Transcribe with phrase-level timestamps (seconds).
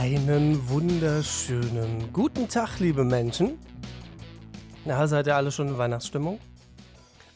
[0.00, 3.58] Einen wunderschönen guten Tag, liebe Menschen.
[4.84, 6.38] Na, seid ihr alle schon in Weihnachtsstimmung?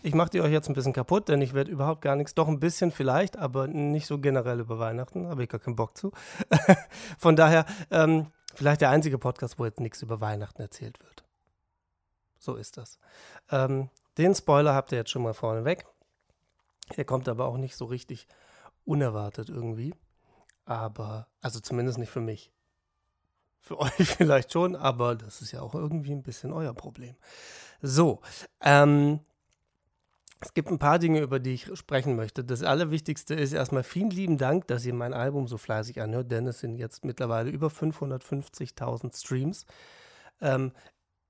[0.05, 2.47] Ich mache die euch jetzt ein bisschen kaputt, denn ich werde überhaupt gar nichts, doch
[2.47, 6.13] ein bisschen vielleicht, aber nicht so generell über Weihnachten, habe ich gar keinen Bock zu.
[7.19, 11.25] Von daher, ähm, vielleicht der einzige Podcast, wo jetzt nichts über Weihnachten erzählt wird.
[12.39, 13.01] So ist das.
[13.51, 15.85] Ähm, den Spoiler habt ihr jetzt schon mal vorne weg.
[16.95, 18.29] Er kommt aber auch nicht so richtig
[18.85, 19.95] unerwartet irgendwie.
[20.73, 22.53] Aber, also zumindest nicht für mich.
[23.61, 27.15] Für euch vielleicht schon, aber das ist ja auch irgendwie ein bisschen euer Problem.
[27.81, 28.21] So,
[28.61, 29.21] ähm,
[30.41, 32.43] es gibt ein paar Dinge, über die ich sprechen möchte.
[32.43, 36.47] Das Allerwichtigste ist erstmal vielen lieben Dank, dass ihr mein Album so fleißig anhört, denn
[36.49, 39.67] es sind jetzt mittlerweile über 550.000 Streams.
[40.41, 40.73] Ähm,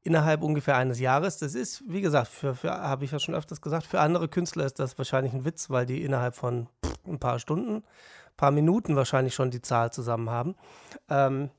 [0.03, 1.39] innerhalb ungefähr eines Jahres.
[1.39, 4.65] Das ist, wie gesagt, für, für habe ich ja schon öfters gesagt, für andere Künstler
[4.65, 6.69] ist das wahrscheinlich ein Witz, weil die innerhalb von
[7.07, 10.57] ein paar Stunden, ein paar Minuten wahrscheinlich schon die Zahl zusammen haben.
[11.09, 11.51] Ähm,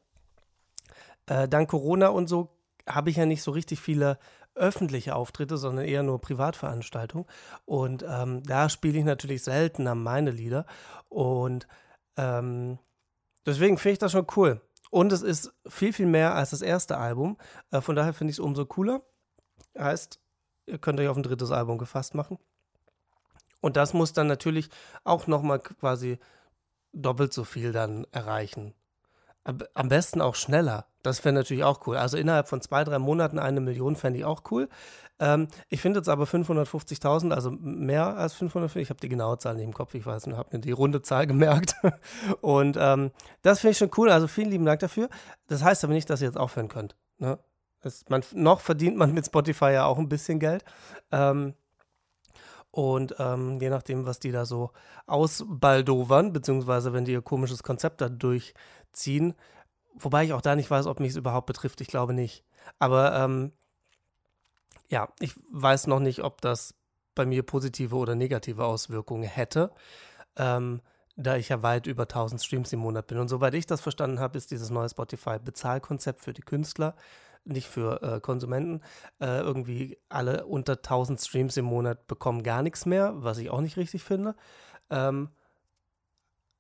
[1.28, 2.50] äh, dank Corona und so
[2.88, 4.18] habe ich ja nicht so richtig viele
[4.56, 7.28] öffentliche Auftritte, sondern eher nur Privatveranstaltungen.
[7.66, 10.66] Und ähm, da spiele ich natürlich seltener meine Lieder.
[11.10, 11.68] Und
[12.18, 12.78] ähm,
[13.46, 14.62] deswegen finde ich das schon cool.
[14.92, 17.38] Und es ist viel, viel mehr als das erste Album.
[17.72, 19.02] Äh, von daher finde ich es umso cooler.
[19.78, 20.20] Heißt,
[20.68, 22.38] ihr könnt euch auf ein drittes Album gefasst machen.
[23.64, 24.70] Und das muss dann natürlich
[25.06, 26.20] auch nochmal quasi
[26.92, 28.74] doppelt so viel dann erreichen.
[29.46, 30.86] Am besten auch schneller.
[31.02, 31.96] Das wäre natürlich auch cool.
[31.96, 34.68] Also innerhalb von zwei, drei Monaten eine Million fände ich auch cool.
[35.18, 38.82] Ähm, ich finde jetzt aber 550.000, also mehr als 550.
[38.82, 41.02] Ich habe die genaue Zahl nicht im Kopf, ich weiß nicht, habe mir die runde
[41.02, 41.76] Zahl gemerkt.
[42.42, 43.12] Und ähm,
[43.44, 44.10] das finde ich schon cool.
[44.10, 45.08] Also vielen lieben Dank dafür.
[45.48, 46.98] Das heißt aber nicht, dass ihr jetzt aufhören könnt.
[47.18, 47.40] Ne?
[47.80, 50.66] Das, man, noch verdient man mit Spotify ja auch ein bisschen Geld.
[51.12, 51.54] Ähm,
[52.74, 54.72] und ähm, je nachdem, was die da so
[55.06, 59.36] ausbaldovern, beziehungsweise wenn die ihr komisches Konzept da durchziehen,
[59.96, 61.82] Wobei ich auch da nicht weiß, ob mich es überhaupt betrifft.
[61.82, 62.44] Ich glaube nicht.
[62.80, 63.52] Aber ähm,
[64.90, 66.76] ja, ich weiß noch nicht, ob das
[67.16, 69.72] bei mir positive oder negative Auswirkungen hätte,
[70.36, 70.82] ähm,
[71.16, 73.20] da ich ja weit über 1000 Streams im Monat bin.
[73.20, 76.96] Und soweit ich das verstanden habe, ist dieses neue Spotify-Bezahlkonzept für die Künstler,
[77.46, 78.82] nicht für äh, Konsumenten.
[79.20, 83.62] Äh, irgendwie alle unter 1000 Streams im Monat bekommen gar nichts mehr, was ich auch
[83.62, 84.36] nicht richtig finde.
[84.90, 85.30] Ähm,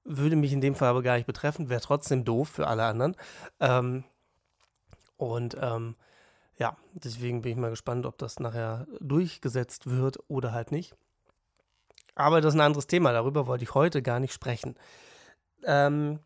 [0.03, 3.15] würde mich in dem Fall aber gar nicht betreffen, wäre trotzdem doof für alle anderen.
[3.59, 4.03] Ähm,
[5.17, 5.95] und ähm,
[6.57, 10.95] ja, deswegen bin ich mal gespannt, ob das nachher durchgesetzt wird oder halt nicht.
[12.15, 14.75] Aber das ist ein anderes Thema, darüber wollte ich heute gar nicht sprechen.
[15.63, 16.19] Ähm,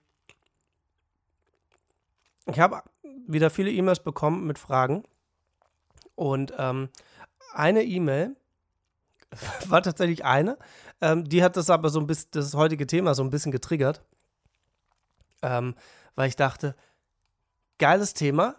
[2.46, 2.82] ich habe
[3.28, 5.04] wieder viele E-Mails bekommen mit Fragen.
[6.16, 6.90] Und ähm,
[7.54, 8.36] eine E-Mail
[9.68, 10.58] war tatsächlich eine.
[11.02, 14.04] Ähm, die hat das aber so ein bisschen, das heutige Thema so ein bisschen getriggert.
[15.42, 15.76] Ähm,
[16.16, 16.76] weil ich dachte,
[17.78, 18.56] geiles Thema.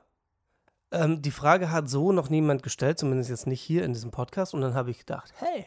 [0.90, 4.54] Ähm, die Frage hat so noch niemand gestellt, zumindest jetzt nicht hier in diesem Podcast.
[4.54, 5.66] Und dann habe ich gedacht, hey,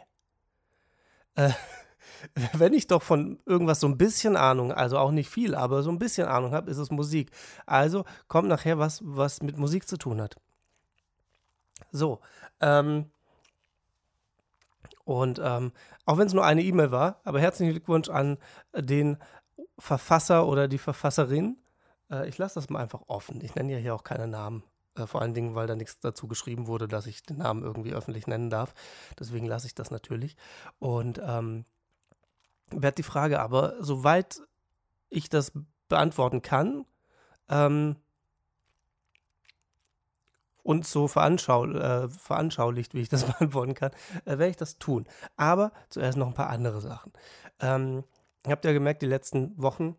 [1.36, 1.52] äh,
[2.54, 5.90] wenn ich doch von irgendwas so ein bisschen Ahnung, also auch nicht viel, aber so
[5.90, 7.32] ein bisschen Ahnung habe, ist es Musik.
[7.66, 10.36] Also kommt nachher was, was mit Musik zu tun hat.
[11.92, 12.20] So,
[12.60, 13.10] ähm,
[15.04, 15.72] und ähm,
[16.06, 18.38] auch wenn es nur eine E-Mail war, aber herzlichen Glückwunsch an
[18.74, 19.18] den
[19.78, 21.58] Verfasser oder die Verfasserin.
[22.10, 23.42] Äh, ich lasse das mal einfach offen.
[23.42, 24.64] Ich nenne ja hier auch keine Namen.
[24.96, 27.94] Äh, vor allen Dingen, weil da nichts dazu geschrieben wurde, dass ich den Namen irgendwie
[27.94, 28.74] öffentlich nennen darf.
[29.20, 30.38] Deswegen lasse ich das natürlich.
[30.80, 31.66] Und ähm,
[32.72, 34.42] werde die Frage aber, soweit
[35.10, 35.52] ich das
[35.88, 36.86] beantworten kann,
[37.50, 37.98] ähm,
[40.64, 43.92] und so veranschau äh, veranschaulicht, wie ich das beantworten kann,
[44.26, 45.06] äh, werde ich das tun.
[45.38, 47.12] Aber zuerst noch ein paar andere Sachen.
[47.60, 48.04] Ähm,
[48.46, 49.96] ihr habt ja gemerkt, die letzten Wochen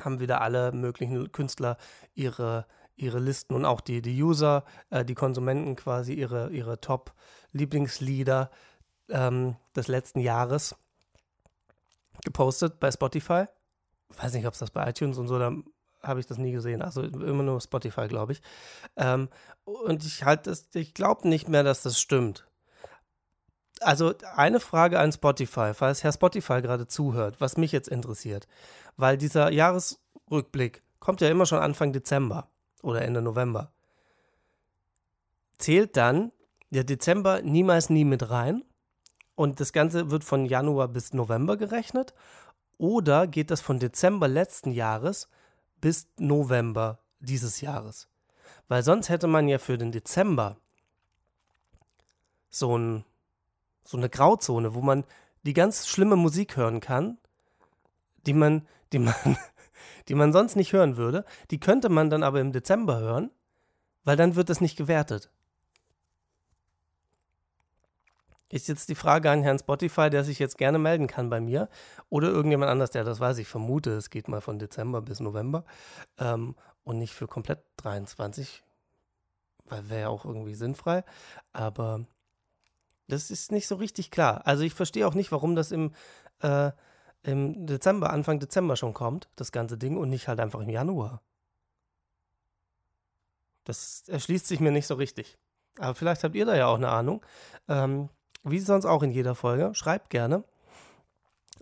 [0.00, 1.76] haben wieder alle möglichen Künstler
[2.14, 2.66] ihre,
[2.96, 8.50] ihre Listen und auch die, die User, äh, die Konsumenten quasi ihre, ihre Top-Lieblingslieder
[9.08, 10.74] ähm, des letzten Jahres
[12.24, 13.44] gepostet bei Spotify.
[14.16, 15.52] Weiß nicht, ob es das bei iTunes und so, da
[16.02, 16.82] habe ich das nie gesehen.
[16.82, 18.42] Also immer nur Spotify, glaube ich.
[18.96, 19.28] Ähm,
[19.64, 22.46] und ich halte ich glaube nicht mehr, dass das stimmt.
[23.80, 28.46] Also eine Frage an Spotify, falls Herr Spotify gerade zuhört, was mich jetzt interessiert,
[28.96, 32.48] weil dieser Jahresrückblick kommt ja immer schon Anfang Dezember
[32.82, 33.72] oder Ende November.
[35.58, 36.32] Zählt dann
[36.70, 38.64] der Dezember niemals nie mit rein
[39.34, 42.14] und das Ganze wird von Januar bis November gerechnet
[42.78, 45.28] oder geht das von Dezember letzten Jahres
[45.80, 48.08] bis November dieses Jahres.
[48.68, 50.56] Weil sonst hätte man ja für den Dezember
[52.48, 53.04] so, ein,
[53.84, 55.04] so eine Grauzone, wo man
[55.44, 57.18] die ganz schlimme Musik hören kann,
[58.26, 59.14] die man, die man,
[60.08, 61.24] die man sonst nicht hören würde.
[61.50, 63.30] Die könnte man dann aber im Dezember hören,
[64.04, 65.30] weil dann wird es nicht gewertet.
[68.52, 71.70] Ist jetzt die Frage an Herrn Spotify, der sich jetzt gerne melden kann bei mir
[72.10, 73.38] oder irgendjemand anders, der das weiß.
[73.38, 75.64] Ich vermute, es geht mal von Dezember bis November
[76.18, 76.54] ähm,
[76.84, 78.62] und nicht für komplett 23,
[79.64, 81.02] weil wäre ja auch irgendwie sinnfrei.
[81.54, 82.04] Aber
[83.08, 84.46] das ist nicht so richtig klar.
[84.46, 85.94] Also ich verstehe auch nicht, warum das im,
[86.40, 86.72] äh,
[87.22, 91.22] im Dezember, Anfang Dezember schon kommt, das ganze Ding, und nicht halt einfach im Januar.
[93.64, 95.38] Das erschließt sich mir nicht so richtig.
[95.78, 97.24] Aber vielleicht habt ihr da ja auch eine Ahnung.
[97.66, 98.10] Ähm,
[98.44, 100.44] wie sonst auch in jeder Folge, schreibt gerne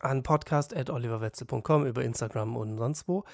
[0.01, 3.25] an podcast.oliverwetzel.com über Instagram und sonst wo.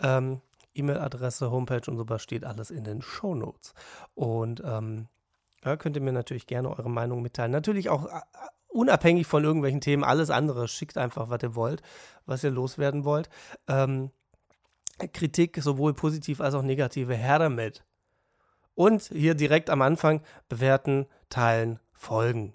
[0.00, 0.40] Ähm,
[0.74, 3.74] E-Mail-Adresse, Homepage und sowas steht alles in den Show Notes.
[4.14, 5.08] Und ähm,
[5.64, 7.52] ja, könnt ihr mir natürlich gerne eure Meinung mitteilen.
[7.52, 8.20] Natürlich auch äh,
[8.68, 10.68] unabhängig von irgendwelchen Themen, alles andere.
[10.68, 11.82] Schickt einfach, was ihr wollt,
[12.24, 13.28] was ihr loswerden wollt.
[13.68, 14.10] Ähm,
[15.12, 17.84] Kritik, sowohl positiv als auch negative, her damit.
[18.74, 22.54] Und hier direkt am Anfang bewerten, teilen, folgen.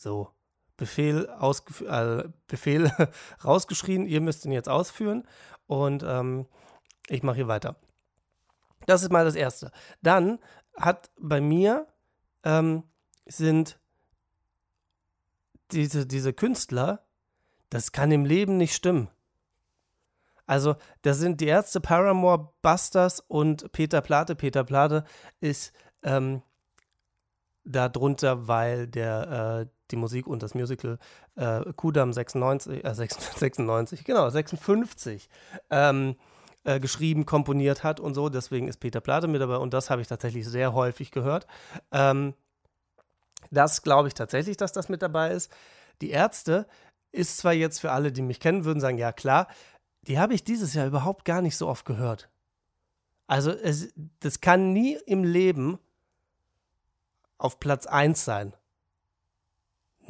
[0.00, 0.30] So,
[0.78, 2.90] Befehl, äh, Befehl
[3.44, 5.28] rausgeschrien, ihr müsst ihn jetzt ausführen
[5.66, 6.46] und ähm,
[7.08, 7.76] ich mache hier weiter.
[8.86, 9.70] Das ist mal das Erste.
[10.00, 10.38] Dann
[10.74, 11.86] hat bei mir
[12.44, 12.84] ähm,
[13.26, 13.78] sind
[15.70, 17.04] diese, diese Künstler,
[17.68, 19.10] das kann im Leben nicht stimmen.
[20.46, 24.34] Also, das sind die Ärzte, Paramore, Busters und Peter Plate.
[24.34, 25.04] Peter Plate
[25.40, 26.42] ist ähm,
[27.64, 30.98] darunter, weil der äh, die Musik und das Musical
[31.36, 35.28] äh, Kudam 96, äh, 96, genau, 56
[35.70, 36.16] ähm,
[36.64, 38.28] äh, geschrieben, komponiert hat und so.
[38.28, 41.46] Deswegen ist Peter Plate mit dabei und das habe ich tatsächlich sehr häufig gehört.
[41.92, 42.34] Ähm,
[43.50, 45.50] das glaube ich tatsächlich, dass das mit dabei ist.
[46.00, 46.66] Die Ärzte
[47.12, 49.48] ist zwar jetzt für alle, die mich kennen, würden sagen, ja klar,
[50.02, 52.30] die habe ich dieses Jahr überhaupt gar nicht so oft gehört.
[53.26, 55.78] Also es, das kann nie im Leben
[57.38, 58.54] auf Platz 1 sein.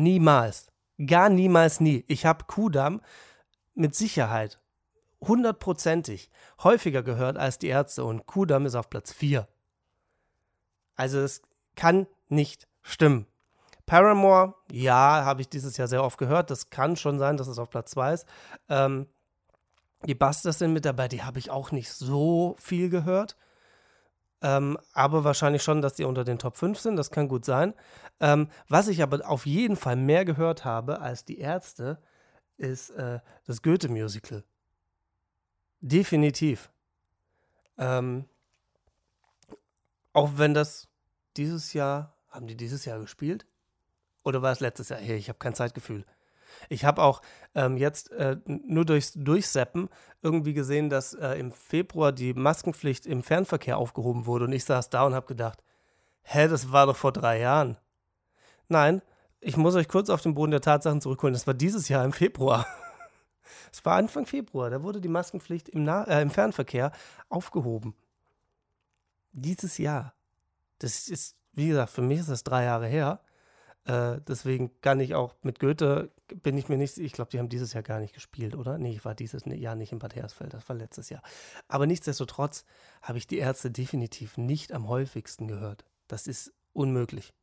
[0.00, 0.68] Niemals.
[1.04, 2.04] Gar niemals nie.
[2.08, 3.00] Ich habe Kudam
[3.74, 4.58] mit Sicherheit
[5.20, 6.30] hundertprozentig
[6.62, 9.46] häufiger gehört als die Ärzte und Kudam ist auf Platz 4.
[10.96, 11.42] Also es
[11.76, 13.26] kann nicht stimmen.
[13.84, 16.50] Paramore, ja, habe ich dieses Jahr sehr oft gehört.
[16.50, 18.26] Das kann schon sein, dass es auf Platz 2 ist.
[18.68, 19.06] Ähm,
[20.06, 23.36] die Busters sind mit dabei, die habe ich auch nicht so viel gehört.
[24.42, 27.74] Ähm, aber wahrscheinlich schon, dass die unter den Top 5 sind, das kann gut sein.
[28.20, 31.98] Ähm, was ich aber auf jeden Fall mehr gehört habe als die Ärzte,
[32.56, 34.44] ist äh, das Goethe-Musical.
[35.80, 36.70] Definitiv.
[37.78, 38.26] Ähm,
[40.12, 40.88] auch wenn das
[41.36, 43.46] dieses Jahr, haben die dieses Jahr gespielt?
[44.22, 45.00] Oder war es letztes Jahr?
[45.00, 46.04] Hey, ich habe kein Zeitgefühl.
[46.68, 47.22] Ich habe auch
[47.54, 49.88] ähm, jetzt äh, nur durchs Durchseppen
[50.22, 54.90] irgendwie gesehen, dass äh, im Februar die Maskenpflicht im Fernverkehr aufgehoben wurde und ich saß
[54.90, 55.62] da und habe gedacht,
[56.22, 57.76] hä, das war doch vor drei Jahren.
[58.68, 59.02] Nein,
[59.40, 61.34] ich muss euch kurz auf den Boden der Tatsachen zurückholen.
[61.34, 62.66] Das war dieses Jahr im Februar.
[63.72, 66.92] Es war Anfang Februar, da wurde die Maskenpflicht im, nah äh, im Fernverkehr
[67.28, 67.94] aufgehoben.
[69.32, 70.14] Dieses Jahr.
[70.78, 73.20] Das ist, wie gesagt, für mich ist das drei Jahre her.
[73.84, 76.10] Äh, deswegen kann ich auch mit Goethe,
[76.42, 78.78] bin ich mir nicht, ich glaube, die haben dieses Jahr gar nicht gespielt, oder?
[78.78, 81.22] Nee, ich war dieses Jahr nicht in Bad Hersfeld, das war letztes Jahr.
[81.68, 82.64] Aber nichtsdestotrotz
[83.02, 85.84] habe ich die Ärzte definitiv nicht am häufigsten gehört.
[86.08, 87.34] Das ist unmöglich.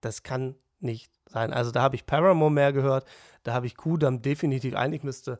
[0.00, 1.52] Das kann nicht sein.
[1.52, 3.06] Also da habe ich Paramore mehr gehört,
[3.42, 5.38] da habe ich Kudam definitiv, eigentlich müsste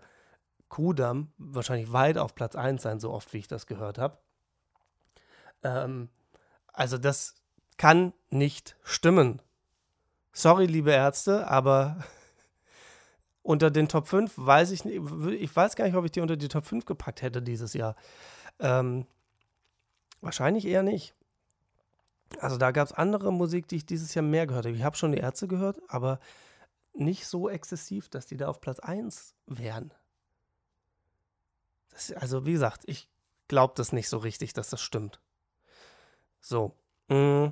[0.69, 4.19] Kudam wahrscheinlich weit auf Platz 1 sein, so oft wie ich das gehört habe.
[5.63, 6.09] Ähm,
[6.73, 7.35] also das
[7.77, 9.41] kann nicht stimmen.
[10.33, 12.05] Sorry, liebe Ärzte, aber
[13.47, 15.01] unter den Top 5 weiß ich nicht,
[15.39, 17.95] ich weiß gar nicht, ob ich die unter die Top 5 gepackt hätte dieses Jahr.
[18.59, 19.07] Ähm,
[20.21, 21.15] wahrscheinlich eher nicht.
[22.41, 24.77] Also da gab es andere Musik, die ich dieses Jahr mehr gehört habe.
[24.77, 26.19] Ich habe schon die Ärzte gehört, aber
[26.93, 29.95] nicht so exzessiv, dass die da auf Platz 1 wären.
[31.91, 33.09] Das, also wie gesagt, ich
[33.47, 35.21] glaube das nicht so richtig, dass das stimmt.
[36.41, 36.75] So.
[37.07, 37.49] Mm,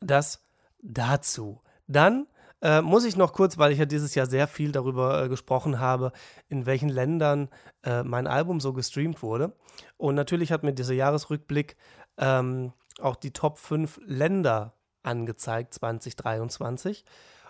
[0.00, 0.42] das
[0.80, 1.60] dazu.
[1.86, 2.26] Dann
[2.62, 5.80] äh, muss ich noch kurz, weil ich ja dieses Jahr sehr viel darüber äh, gesprochen
[5.80, 6.12] habe,
[6.48, 7.48] in welchen Ländern
[7.82, 9.56] äh, mein Album so gestreamt wurde.
[9.96, 11.76] Und natürlich hat mir dieser Jahresrückblick
[12.18, 17.04] ähm, auch die Top 5 Länder angezeigt, 2023.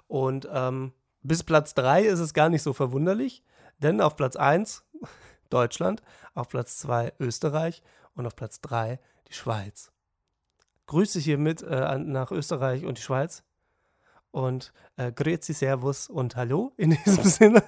[0.07, 3.45] Und ähm, bis Platz 3 ist es gar nicht so verwunderlich,
[3.79, 4.85] denn auf Platz 1
[5.51, 6.03] Deutschland,
[6.35, 7.83] auf Platz 2 Österreich
[8.15, 9.93] und auf Platz 3 die Schweiz.
[10.87, 13.45] Grüße hiermit äh, nach Österreich und die Schweiz.
[14.31, 17.63] Und äh, Grüezi, Servus und Hallo in diesem Sinne.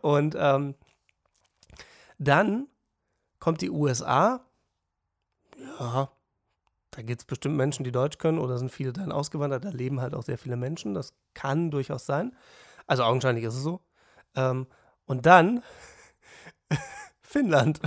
[0.00, 0.74] Und ähm,
[2.18, 2.68] dann
[3.38, 4.44] kommt die USA.
[5.78, 6.10] Ja,
[6.90, 9.64] da gibt es bestimmt Menschen, die Deutsch können oder sind viele dann ausgewandert.
[9.64, 10.94] Da leben halt auch sehr viele Menschen.
[10.94, 12.36] Das kann durchaus sein.
[12.86, 13.80] Also augenscheinlich ist es so.
[14.36, 14.66] Ähm,
[15.06, 15.62] und dann
[17.20, 17.80] Finnland.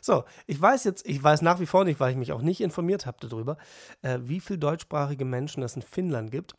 [0.00, 2.60] So, ich weiß jetzt, ich weiß nach wie vor nicht, weil ich mich auch nicht
[2.60, 3.56] informiert habe darüber,
[4.02, 6.54] äh, wie viele deutschsprachige Menschen es in Finnland gibt.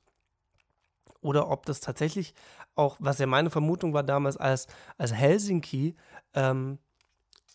[1.26, 2.36] Oder ob das tatsächlich
[2.76, 4.68] auch, was ja meine Vermutung war damals, als,
[5.00, 5.96] als Helsinki,
[6.36, 6.78] ähm,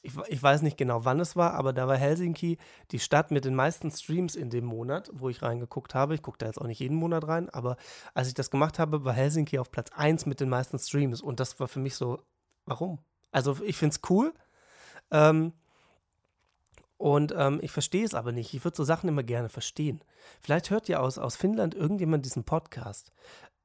[0.02, 2.58] ich, ich, weiß nicht genau, wann es war, aber da war Helsinki
[2.90, 6.14] die Stadt mit den meisten Streams in dem Monat, wo ich reingeguckt habe.
[6.14, 7.76] Ich gucke da jetzt auch nicht jeden Monat rein, aber
[8.12, 11.20] als ich das gemacht habe, war Helsinki auf Platz 1 mit den meisten Streams.
[11.20, 12.24] Und das war für mich so,
[12.64, 12.98] warum?
[13.30, 14.34] Also ich finde es cool.
[15.12, 15.52] Ähm,
[16.96, 18.52] und ähm, ich verstehe es aber nicht.
[18.52, 20.02] Ich würde so Sachen immer gerne verstehen.
[20.40, 23.12] Vielleicht hört ja aus, aus Finnland irgendjemand diesen Podcast.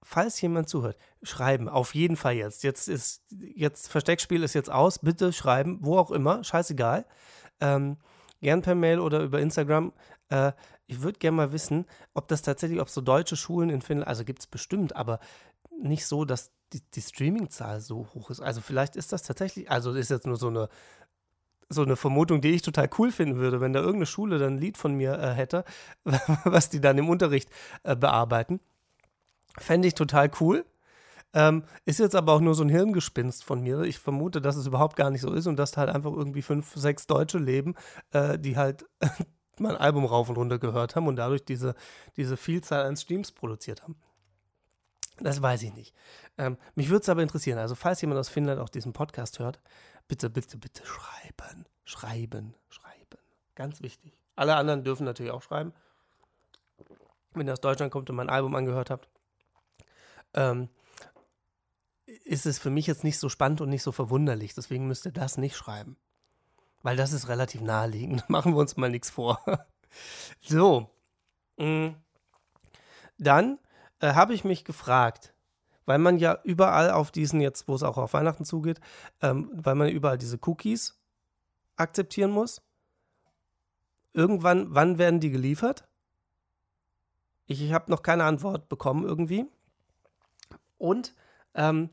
[0.07, 1.67] Falls jemand zuhört, schreiben.
[1.67, 2.63] Auf jeden Fall jetzt.
[2.63, 4.99] Jetzt ist, jetzt Versteckspiel ist jetzt aus.
[4.99, 6.43] Bitte schreiben, wo auch immer.
[6.43, 7.07] Scheißegal.
[7.59, 7.97] Ähm,
[8.39, 9.93] gern per Mail oder über Instagram.
[10.29, 10.51] Äh,
[10.85, 14.23] ich würde gerne mal wissen, ob das tatsächlich, ob so deutsche Schulen in Finnland, also
[14.23, 15.19] gibt es bestimmt, aber
[15.81, 18.41] nicht so, dass die, die Streaming-Zahl so hoch ist.
[18.41, 20.69] Also vielleicht ist das tatsächlich, also ist jetzt nur so eine
[21.67, 24.59] so eine Vermutung, die ich total cool finden würde, wenn da irgendeine Schule dann ein
[24.59, 25.65] Lied von mir äh, hätte,
[26.43, 27.49] was die dann im Unterricht
[27.81, 28.59] äh, bearbeiten.
[29.57, 30.65] Fände ich total cool.
[31.33, 33.81] Ähm, ist jetzt aber auch nur so ein Hirngespinst von mir.
[33.81, 36.41] Ich vermute, dass es überhaupt gar nicht so ist und dass da halt einfach irgendwie
[36.41, 37.75] fünf, sechs Deutsche leben,
[38.11, 38.85] äh, die halt
[39.59, 41.75] mein Album rauf und runter gehört haben und dadurch diese,
[42.15, 43.97] diese Vielzahl an Streams produziert haben.
[45.19, 45.93] Das weiß ich nicht.
[46.37, 47.57] Ähm, mich würde es aber interessieren.
[47.57, 49.59] Also, falls jemand aus Finnland auch diesen Podcast hört,
[50.07, 51.65] bitte, bitte, bitte schreiben.
[51.85, 53.19] Schreiben, schreiben.
[53.55, 54.17] Ganz wichtig.
[54.35, 55.73] Alle anderen dürfen natürlich auch schreiben.
[57.33, 59.09] Wenn ihr aus Deutschland kommt und mein Album angehört habt,
[60.35, 60.69] ähm,
[62.23, 64.53] ist es für mich jetzt nicht so spannend und nicht so verwunderlich.
[64.53, 65.97] Deswegen müsst ihr das nicht schreiben.
[66.83, 68.29] Weil das ist relativ naheliegend.
[68.29, 69.43] Machen wir uns mal nichts vor.
[70.41, 70.89] so.
[71.57, 71.89] Mm.
[73.17, 73.59] Dann
[73.99, 75.33] äh, habe ich mich gefragt,
[75.85, 78.81] weil man ja überall auf diesen, jetzt wo es auch auf Weihnachten zugeht,
[79.21, 80.99] ähm, weil man überall diese Cookies
[81.77, 82.61] akzeptieren muss.
[84.13, 85.87] Irgendwann, wann werden die geliefert?
[87.47, 89.45] Ich, ich habe noch keine Antwort bekommen irgendwie.
[90.85, 91.15] Und
[91.53, 91.89] ähm,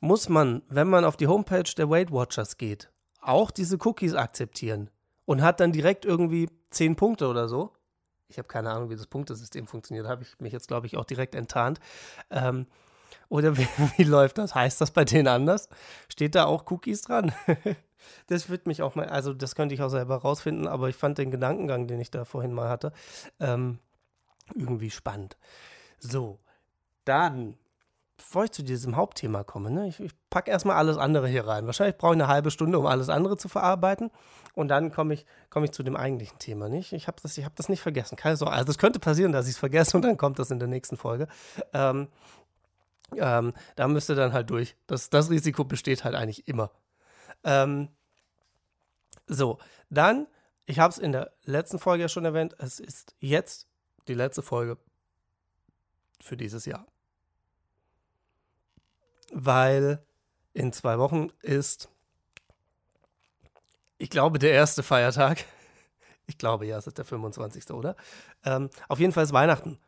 [0.00, 2.90] muss man, wenn man auf die Homepage der Weight Watchers geht,
[3.20, 4.90] auch diese Cookies akzeptieren
[5.24, 7.72] und hat dann direkt irgendwie 10 Punkte oder so?
[8.28, 11.04] ich habe keine Ahnung, wie das Punktesystem funktioniert, habe ich mich jetzt, glaube ich, auch
[11.04, 11.80] direkt enttarnt.
[12.30, 12.66] Ähm,
[13.28, 14.54] oder wie, wie, läuft das?
[14.54, 15.68] Heißt das bei denen anders?
[16.08, 17.32] Steht da auch Cookies dran?
[18.26, 21.18] das wird mich auch mal, also das könnte ich auch selber rausfinden, aber ich fand
[21.18, 22.92] den Gedankengang, den ich da vorhin mal hatte,
[23.40, 23.78] ähm,
[24.54, 25.36] irgendwie spannend.
[25.98, 26.38] So,
[27.04, 27.56] dann
[28.16, 31.66] bevor ich zu diesem Hauptthema komme, ne, ich, ich packe erstmal alles andere hier rein.
[31.66, 34.10] Wahrscheinlich brauche ich eine halbe Stunde, um alles andere zu verarbeiten.
[34.54, 36.68] Und dann komme ich, komm ich zu dem eigentlichen Thema.
[36.68, 36.92] Nicht?
[36.92, 38.16] Ich habe das, hab das nicht vergessen.
[38.16, 38.54] Keine Sorge.
[38.54, 40.96] Also es könnte passieren, dass ich es vergesse und dann kommt das in der nächsten
[40.96, 41.28] Folge.
[41.74, 42.08] Ähm,
[43.16, 44.76] ähm, da müsst ihr dann halt durch.
[44.86, 46.70] Das, das Risiko besteht halt eigentlich immer.
[47.44, 47.88] Ähm,
[49.26, 49.58] so,
[49.90, 50.26] dann,
[50.64, 53.68] ich habe es in der letzten Folge ja schon erwähnt, es ist jetzt
[54.08, 54.78] die letzte Folge
[56.20, 56.86] für dieses Jahr
[59.32, 60.04] weil
[60.52, 61.88] in zwei Wochen ist,
[63.98, 65.44] ich glaube, der erste Feiertag.
[66.28, 67.70] Ich glaube, ja, es ist der 25.
[67.70, 67.94] oder?
[68.44, 69.78] Ähm, auf jeden Fall ist Weihnachten.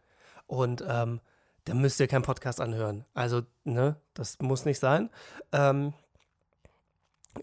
[0.47, 1.21] Und ähm,
[1.65, 3.05] da müsst ihr keinen Podcast anhören.
[3.13, 5.11] Also, ne, das muss nicht sein.
[5.51, 5.95] Ähm,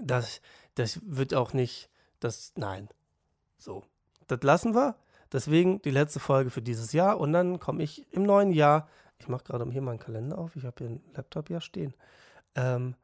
[0.01, 0.39] das,
[0.75, 1.89] das wird auch nicht,
[2.21, 2.87] das, nein.
[3.57, 3.83] So,
[4.27, 4.95] das lassen wir.
[5.31, 7.19] Deswegen die letzte Folge für dieses Jahr.
[7.19, 8.87] Und dann komme ich im neuen Jahr
[9.19, 10.55] ich mache gerade hier meinen Kalender auf.
[10.55, 11.93] Ich habe hier einen Laptop ja stehen.
[12.55, 12.95] Ähm,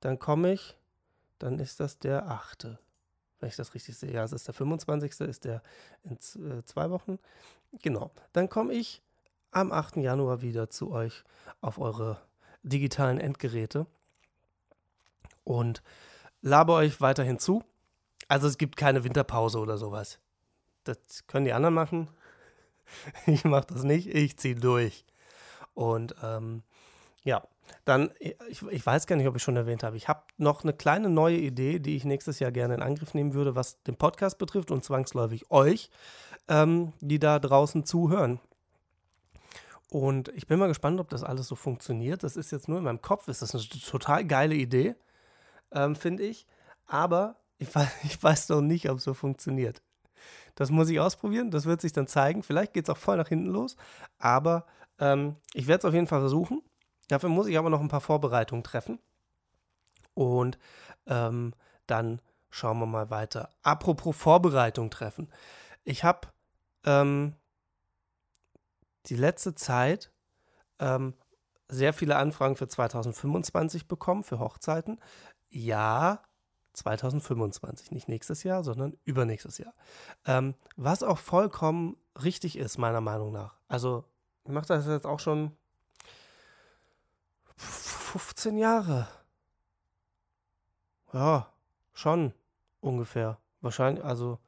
[0.00, 0.76] dann komme ich,
[1.38, 2.78] dann ist das der 8.
[3.38, 4.12] Wenn ich das richtig sehe.
[4.12, 5.20] Ja, es ist der 25.
[5.20, 5.62] ist der
[6.04, 7.18] in äh, zwei Wochen.
[7.82, 8.10] Genau.
[8.32, 9.02] Dann komme ich
[9.50, 9.96] am 8.
[9.96, 11.24] Januar wieder zu euch
[11.60, 12.20] auf eure
[12.62, 13.86] digitalen Endgeräte
[15.44, 15.82] und
[16.42, 17.64] labe euch weiterhin zu.
[18.28, 20.18] Also es gibt keine Winterpause oder sowas.
[20.84, 22.08] Das können die anderen machen.
[23.26, 25.04] Ich mache das nicht, ich ziehe durch.
[25.80, 26.62] Und ähm,
[27.24, 27.42] ja,
[27.86, 30.74] dann, ich, ich, weiß gar nicht, ob ich schon erwähnt habe, ich habe noch eine
[30.74, 34.36] kleine neue Idee, die ich nächstes Jahr gerne in Angriff nehmen würde, was den Podcast
[34.36, 35.88] betrifft und zwangsläufig euch,
[36.48, 38.40] ähm, die da draußen zuhören.
[39.88, 42.24] Und ich bin mal gespannt, ob das alles so funktioniert.
[42.24, 44.96] Das ist jetzt nur in meinem Kopf, ist das eine total geile Idee,
[45.72, 46.46] ähm, finde ich.
[46.88, 49.80] Aber ich weiß, ich weiß noch nicht, ob es so funktioniert.
[50.56, 52.42] Das muss ich ausprobieren, das wird sich dann zeigen.
[52.42, 53.76] Vielleicht geht es auch voll nach hinten los,
[54.18, 54.66] aber
[55.00, 56.62] ähm, ich werde es auf jeden Fall versuchen.
[57.08, 59.00] Dafür muss ich aber noch ein paar Vorbereitungen treffen.
[60.14, 60.58] Und
[61.06, 61.54] ähm,
[61.86, 63.50] dann schauen wir mal weiter.
[63.62, 65.32] Apropos Vorbereitung treffen.
[65.82, 66.28] Ich habe
[66.84, 67.34] ähm,
[69.06, 70.12] die letzte Zeit
[70.78, 71.14] ähm,
[71.68, 75.00] sehr viele Anfragen für 2025 bekommen, für Hochzeiten.
[75.48, 76.22] Ja,
[76.74, 79.74] 2025, nicht nächstes Jahr, sondern übernächstes Jahr.
[80.26, 83.56] Ähm, was auch vollkommen richtig ist, meiner Meinung nach.
[83.68, 84.04] Also,
[84.44, 85.56] ich mache das jetzt auch schon
[87.56, 89.08] 15 Jahre.
[91.12, 91.52] Ja,
[91.92, 92.32] schon
[92.80, 93.38] ungefähr.
[93.60, 94.38] Wahrscheinlich, also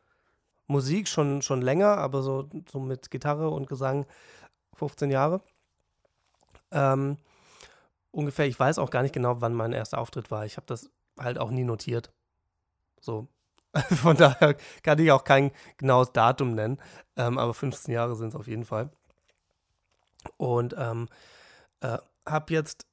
[0.67, 4.07] Musik schon, schon länger, aber so, so mit Gitarre und Gesang
[4.75, 5.43] 15 Jahre.
[6.71, 7.19] Ähm,
[8.11, 10.47] ungefähr, ich weiß auch gar nicht genau, wann mein erster Auftritt war.
[10.47, 12.13] Ich habe das halt auch nie notiert.
[13.01, 13.29] So.
[13.91, 16.79] Von daher kann ich auch kein genaues Datum nennen,
[17.17, 18.91] ähm, aber 15 Jahre sind es auf jeden Fall.
[20.37, 21.09] Und ähm,
[21.81, 22.87] äh, habe jetzt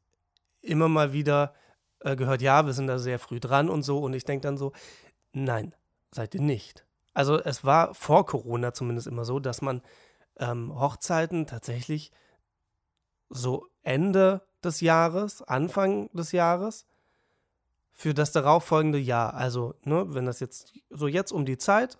[0.61, 1.53] immer mal wieder
[1.99, 3.99] äh, gehört, ja, wir sind da sehr früh dran und so.
[3.99, 4.71] Und ich denke dann so,
[5.33, 5.75] nein,
[6.11, 6.85] seid ihr nicht.
[7.13, 9.81] Also es war vor Corona zumindest immer so, dass man
[10.37, 12.11] ähm, Hochzeiten tatsächlich
[13.29, 16.85] so Ende des Jahres, Anfang des Jahres
[17.91, 19.33] für das darauffolgende Jahr.
[19.33, 21.97] Also, ne, wenn das jetzt so jetzt um die Zeit,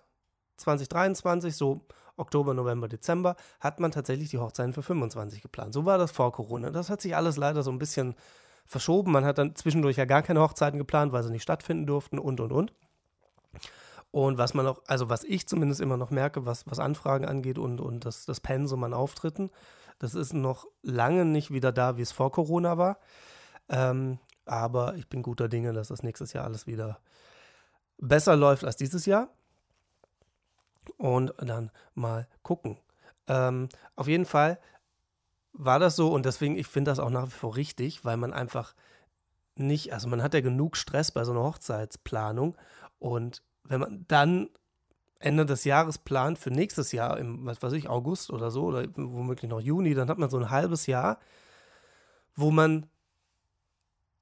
[0.56, 1.86] 2023, so
[2.20, 5.74] Oktober, November, Dezember, hat man tatsächlich die Hochzeiten für 25 geplant.
[5.74, 6.70] So war das vor Corona.
[6.70, 8.14] Das hat sich alles leider so ein bisschen
[8.66, 9.12] verschoben.
[9.12, 12.40] Man hat dann zwischendurch ja gar keine Hochzeiten geplant, weil sie nicht stattfinden durften und
[12.40, 12.72] und und.
[14.12, 17.58] Und was man auch, also was ich zumindest immer noch merke, was, was Anfragen angeht
[17.58, 19.50] und, und das, das Pensum an Auftritten,
[19.98, 22.98] das ist noch lange nicht wieder da, wie es vor Corona war.
[23.68, 26.98] Ähm, aber ich bin guter Dinge, dass das nächstes Jahr alles wieder
[27.98, 29.28] besser läuft als dieses Jahr.
[31.00, 32.76] Und dann mal gucken.
[33.26, 34.58] Ähm, auf jeden Fall
[35.54, 38.34] war das so und deswegen, ich finde das auch nach wie vor richtig, weil man
[38.34, 38.74] einfach
[39.56, 42.54] nicht, also man hat ja genug Stress bei so einer Hochzeitsplanung
[42.98, 44.50] und wenn man dann
[45.20, 48.86] Ende des Jahres plant für nächstes Jahr, im, was weiß ich, August oder so, oder
[48.94, 51.18] womöglich noch Juni, dann hat man so ein halbes Jahr,
[52.36, 52.90] wo man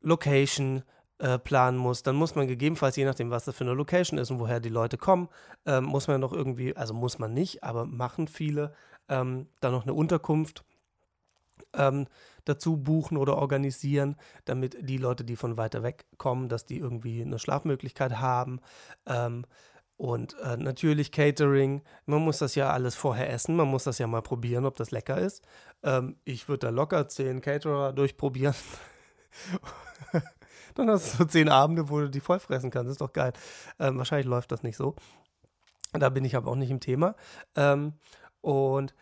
[0.01, 0.85] Location
[1.19, 2.03] äh, planen muss.
[2.03, 4.69] Dann muss man gegebenenfalls, je nachdem, was das für eine Location ist und woher die
[4.69, 5.29] Leute kommen,
[5.67, 8.75] ähm, muss man noch irgendwie, also muss man nicht, aber machen viele,
[9.09, 10.65] ähm, dann noch eine Unterkunft
[11.75, 12.07] ähm,
[12.45, 17.23] dazu buchen oder organisieren, damit die Leute, die von weiter weg kommen, dass die irgendwie
[17.23, 18.61] eine Schlafmöglichkeit haben.
[19.07, 19.45] Ähm,
[19.97, 21.83] und äh, natürlich Catering.
[22.07, 23.57] Man muss das ja alles vorher essen.
[23.57, 25.43] Man muss das ja mal probieren, ob das lecker ist.
[25.83, 28.55] Ähm, ich würde da locker zehn Caterer durchprobieren.
[30.75, 32.91] Dann hast du so zehn Abende, wo du die voll fressen kannst.
[32.91, 33.33] Ist doch geil.
[33.79, 34.95] Ähm, wahrscheinlich läuft das nicht so.
[35.93, 37.15] Da bin ich aber auch nicht im Thema.
[37.57, 37.95] Ähm,
[38.41, 38.95] und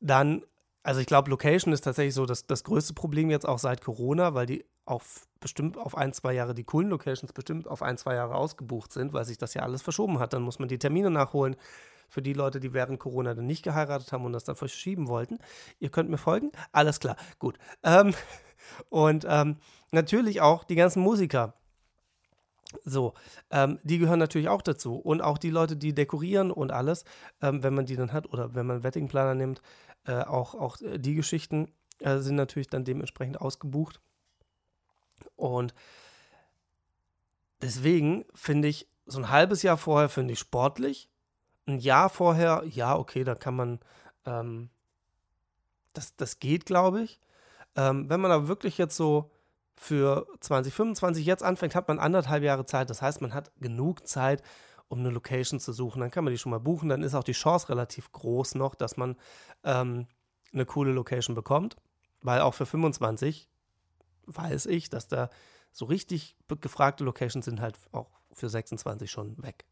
[0.00, 0.42] dann,
[0.82, 4.34] also ich glaube, Location ist tatsächlich so das, das größte Problem jetzt auch seit Corona,
[4.34, 8.14] weil die auf bestimmt auf ein, zwei Jahre, die coolen Locations bestimmt auf ein, zwei
[8.14, 10.32] Jahre ausgebucht sind, weil sich das ja alles verschoben hat.
[10.32, 11.56] Dann muss man die Termine nachholen
[12.08, 15.38] für die Leute, die während Corona dann nicht geheiratet haben und das dann verschieben wollten.
[15.78, 16.52] Ihr könnt mir folgen?
[16.72, 17.58] Alles klar, gut.
[17.82, 18.14] Ähm,
[18.88, 19.56] und ähm,
[19.90, 21.54] natürlich auch die ganzen Musiker.
[22.84, 23.14] So,
[23.50, 24.96] ähm, die gehören natürlich auch dazu.
[24.96, 27.04] Und auch die Leute, die dekorieren und alles,
[27.40, 29.62] ähm, wenn man die dann hat oder wenn man einen Weddingplaner nimmt,
[30.04, 34.00] äh, auch, auch die Geschichten äh, sind natürlich dann dementsprechend ausgebucht.
[35.36, 35.74] Und
[37.62, 41.08] deswegen finde ich, so ein halbes Jahr vorher finde ich sportlich.
[41.66, 43.80] Ein Jahr vorher, ja, okay, da kann man,
[44.24, 44.70] ähm,
[45.92, 47.20] das, das geht, glaube ich.
[47.76, 49.30] Ähm, wenn man aber wirklich jetzt so
[49.76, 52.90] für 2025 jetzt anfängt, hat man anderthalb Jahre Zeit.
[52.90, 54.42] Das heißt, man hat genug Zeit,
[54.88, 56.00] um eine Location zu suchen.
[56.00, 56.88] Dann kann man die schon mal buchen.
[56.88, 59.16] Dann ist auch die Chance relativ groß noch, dass man
[59.64, 60.06] ähm,
[60.52, 61.76] eine coole Location bekommt.
[62.22, 63.48] Weil auch für 25
[64.26, 65.28] weiß ich, dass da
[65.72, 69.66] so richtig gefragte Locations sind halt auch für 26 schon weg.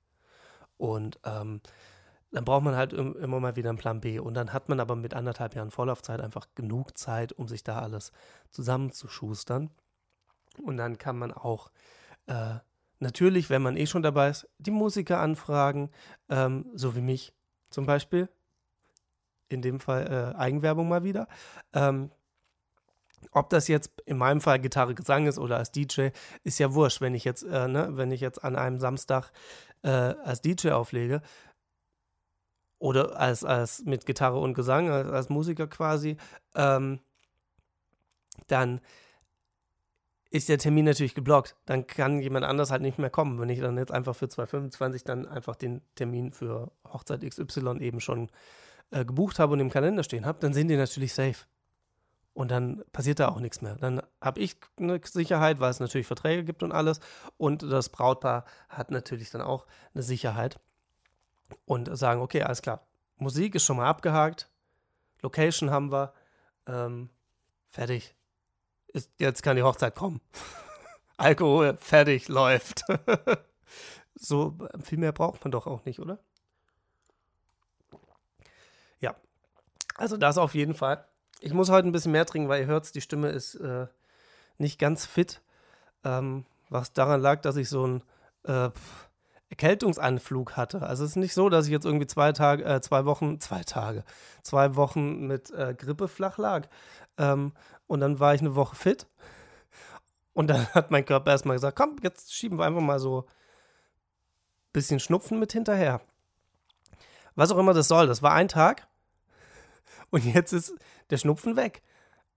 [0.77, 1.61] Und ähm,
[2.35, 4.19] dann braucht man halt immer mal wieder einen Plan B.
[4.19, 7.79] Und dann hat man aber mit anderthalb Jahren Vorlaufzeit einfach genug Zeit, um sich da
[7.79, 8.11] alles
[8.51, 9.71] zusammenzuschustern.
[10.61, 11.71] Und dann kann man auch
[12.27, 12.57] äh,
[12.99, 15.91] natürlich, wenn man eh schon dabei ist, die Musiker anfragen,
[16.29, 17.33] ähm, so wie mich
[17.71, 18.29] zum Beispiel.
[19.49, 21.29] In dem Fall äh, Eigenwerbung mal wieder.
[21.73, 22.11] Ähm,
[23.31, 26.09] ob das jetzt in meinem Fall Gitarre, Gesang ist oder als DJ,
[26.43, 27.01] ist ja wurscht.
[27.01, 29.31] Wenn ich jetzt, äh, ne, wenn ich jetzt an einem Samstag
[29.83, 31.23] äh, als DJ auflege
[32.85, 36.19] oder als, als mit Gitarre und Gesang, als, als Musiker quasi,
[36.55, 37.01] ähm,
[38.47, 38.83] dann
[40.29, 41.57] ist der Termin natürlich geblockt.
[41.65, 43.41] Dann kann jemand anders halt nicht mehr kommen.
[43.41, 48.01] Wenn ich dann jetzt einfach für 2025 dann einfach den Termin für Hochzeit XY eben
[48.01, 48.31] schon
[48.91, 51.47] äh, gebucht habe und im Kalender stehen habe, dann sind die natürlich safe.
[52.35, 53.77] Und dann passiert da auch nichts mehr.
[53.77, 57.01] Dann habe ich eine Sicherheit, weil es natürlich Verträge gibt und alles.
[57.39, 60.61] Und das Brautpaar hat natürlich dann auch eine Sicherheit.
[61.65, 62.87] Und sagen, okay, alles klar.
[63.17, 64.51] Musik ist schon mal abgehakt.
[65.23, 66.13] Location haben wir.
[66.67, 67.11] Ähm,
[67.69, 68.15] fertig.
[68.89, 70.21] Ist, jetzt kann die Hochzeit kommen.
[71.17, 72.85] Alkohol, fertig, läuft.
[74.15, 76.19] so viel mehr braucht man doch auch nicht, oder?
[79.01, 79.15] Ja.
[79.97, 81.07] Also das auf jeden Fall.
[81.41, 83.87] Ich muss heute ein bisschen mehr trinken, weil ihr hört, die Stimme ist äh,
[84.59, 85.43] nicht ganz fit.
[86.05, 88.03] Ähm, was daran lag, dass ich so einen
[88.45, 88.71] äh,
[89.55, 90.83] Erkältungsanflug hatte.
[90.83, 93.63] Also es ist nicht so, dass ich jetzt irgendwie zwei Tage, äh, zwei Wochen, zwei
[93.63, 94.05] Tage,
[94.43, 96.67] zwei Wochen mit äh, Grippe flach lag.
[97.19, 97.53] Ähm,
[97.87, 99.07] und dann war ich eine Woche fit.
[100.33, 104.73] Und dann hat mein Körper erstmal gesagt, komm, jetzt schieben wir einfach mal so ein
[104.73, 106.01] bisschen Schnupfen mit hinterher.
[107.37, 108.89] Was auch immer das soll, das war ein Tag.
[110.11, 110.75] Und jetzt ist
[111.11, 111.83] der Schnupfen weg.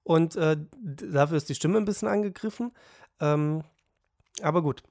[0.04, 2.74] Und äh, dafür ist die Stimme ein bisschen angegriffen.
[3.20, 3.64] Ähm,
[4.44, 4.84] aber gut,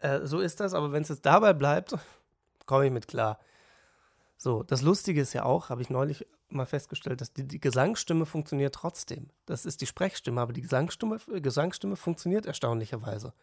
[0.00, 0.74] äh, so ist das.
[0.74, 1.96] Aber wenn es jetzt dabei bleibt,
[2.66, 3.38] komme ich mit klar.
[4.36, 8.24] So, das Lustige ist ja auch, habe ich neulich mal festgestellt, dass die, die, Gesangsstimme
[8.24, 9.30] funktioniert trotzdem.
[9.46, 13.34] Das ist die Sprechstimme, aber die Gesangsstimme, äh, Gesangsstimme funktioniert erstaunlicherweise.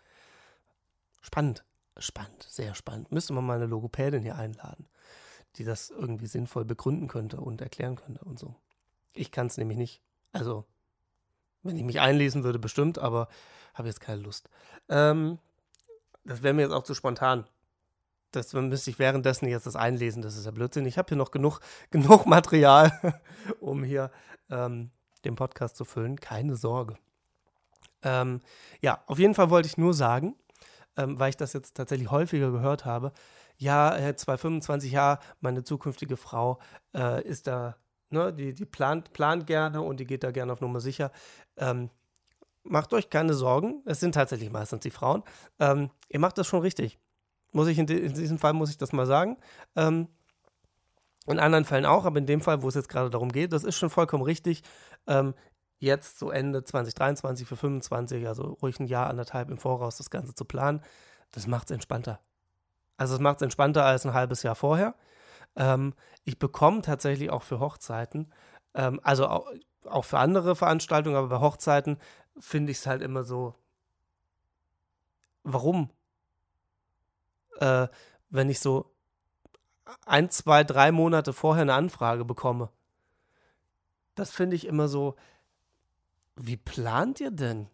[1.21, 1.63] Spannend,
[1.97, 3.11] spannend, sehr spannend.
[3.11, 4.87] Müsste man mal eine Logopädin hier einladen,
[5.57, 8.55] die das irgendwie sinnvoll begründen könnte und erklären könnte und so.
[9.13, 10.01] Ich kann es nämlich nicht.
[10.31, 10.65] Also,
[11.63, 13.27] wenn ich mich einlesen würde, bestimmt, aber
[13.73, 14.49] habe jetzt keine Lust.
[14.89, 15.39] Ähm,
[16.25, 17.45] das wäre mir jetzt auch zu spontan.
[18.31, 20.85] Das müsste ich währenddessen jetzt das einlesen, das ist ja Blödsinn.
[20.85, 21.59] Ich habe hier noch genug,
[21.91, 22.91] genug Material,
[23.59, 24.11] um hier
[24.49, 24.91] ähm,
[25.23, 26.19] den Podcast zu füllen.
[26.19, 26.97] Keine Sorge.
[28.01, 28.41] Ähm,
[28.81, 30.35] ja, auf jeden Fall wollte ich nur sagen,
[30.97, 33.13] ähm, weil ich das jetzt tatsächlich häufiger gehört habe,
[33.57, 36.59] ja, äh, 225 Jahre, meine zukünftige Frau
[36.93, 37.77] äh, ist da
[38.11, 41.11] Ne, die, die plant, plant gerne und die geht da gerne auf Nummer sicher.
[41.57, 41.89] Ähm,
[42.65, 43.81] macht euch keine Sorgen.
[43.85, 45.23] Es sind tatsächlich meistens die Frauen.
[45.59, 46.99] Ähm, ihr macht das schon richtig.
[47.51, 49.37] Muss ich in, in, diesem Fall muss ich das mal sagen.
[49.75, 50.07] Ähm,
[51.27, 53.63] in anderen Fällen auch, aber in dem Fall, wo es jetzt gerade darum geht, das
[53.63, 54.61] ist schon vollkommen richtig.
[55.07, 55.33] Ähm,
[55.79, 60.35] jetzt so Ende 2023 für 25, also ruhig ein Jahr, anderthalb im Voraus das Ganze
[60.35, 60.81] zu planen,
[61.31, 62.19] das macht es entspannter.
[62.97, 64.95] Also es macht es entspannter als ein halbes Jahr vorher.
[65.55, 68.31] Ähm, ich bekomme tatsächlich auch für Hochzeiten,
[68.73, 69.47] ähm, also auch,
[69.85, 71.97] auch, für andere Veranstaltungen, aber bei Hochzeiten
[72.39, 73.55] finde ich es halt immer so,
[75.43, 75.89] warum?
[77.59, 77.87] Äh,
[78.29, 78.91] wenn ich so
[80.05, 82.69] ein, zwei, drei Monate vorher eine Anfrage bekomme.
[84.15, 85.15] Das finde ich immer so,
[86.35, 87.69] wie plant ihr denn?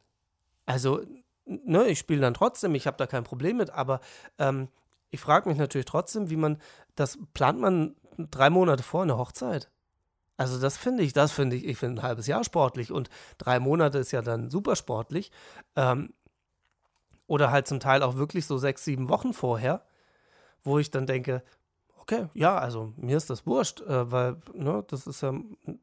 [0.65, 1.01] Also,
[1.45, 4.01] ne, ich spiele dann trotzdem, ich habe da kein Problem mit, aber
[4.37, 4.69] ähm,
[5.09, 6.61] ich frage mich natürlich trotzdem, wie man
[6.95, 9.69] das plant man drei Monate vor einer Hochzeit.
[10.41, 13.59] Also das finde ich, das finde ich, ich finde ein halbes Jahr sportlich und drei
[13.59, 15.31] Monate ist ja dann super sportlich.
[15.75, 16.13] Ähm,
[17.27, 19.85] oder halt zum Teil auch wirklich so sechs, sieben Wochen vorher,
[20.63, 21.43] wo ich dann denke,
[21.97, 25.31] okay, ja, also mir ist das wurscht, äh, weil ne, das ist ja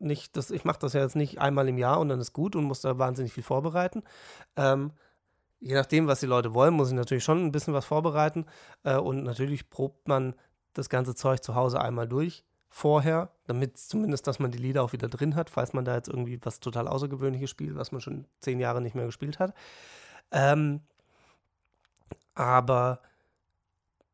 [0.00, 2.56] nicht, das, ich mache das ja jetzt nicht einmal im Jahr und dann ist gut
[2.56, 4.02] und muss da wahnsinnig viel vorbereiten.
[4.56, 4.90] Ähm,
[5.60, 8.44] je nachdem, was die Leute wollen, muss ich natürlich schon ein bisschen was vorbereiten.
[8.82, 10.34] Äh, und natürlich probt man
[10.72, 14.92] das ganze Zeug zu Hause einmal durch vorher, damit zumindest, dass man die Lieder auch
[14.92, 18.26] wieder drin hat, falls man da jetzt irgendwie was total Außergewöhnliches spielt, was man schon
[18.40, 19.54] zehn Jahre nicht mehr gespielt hat.
[20.30, 20.80] Ähm,
[22.34, 23.00] aber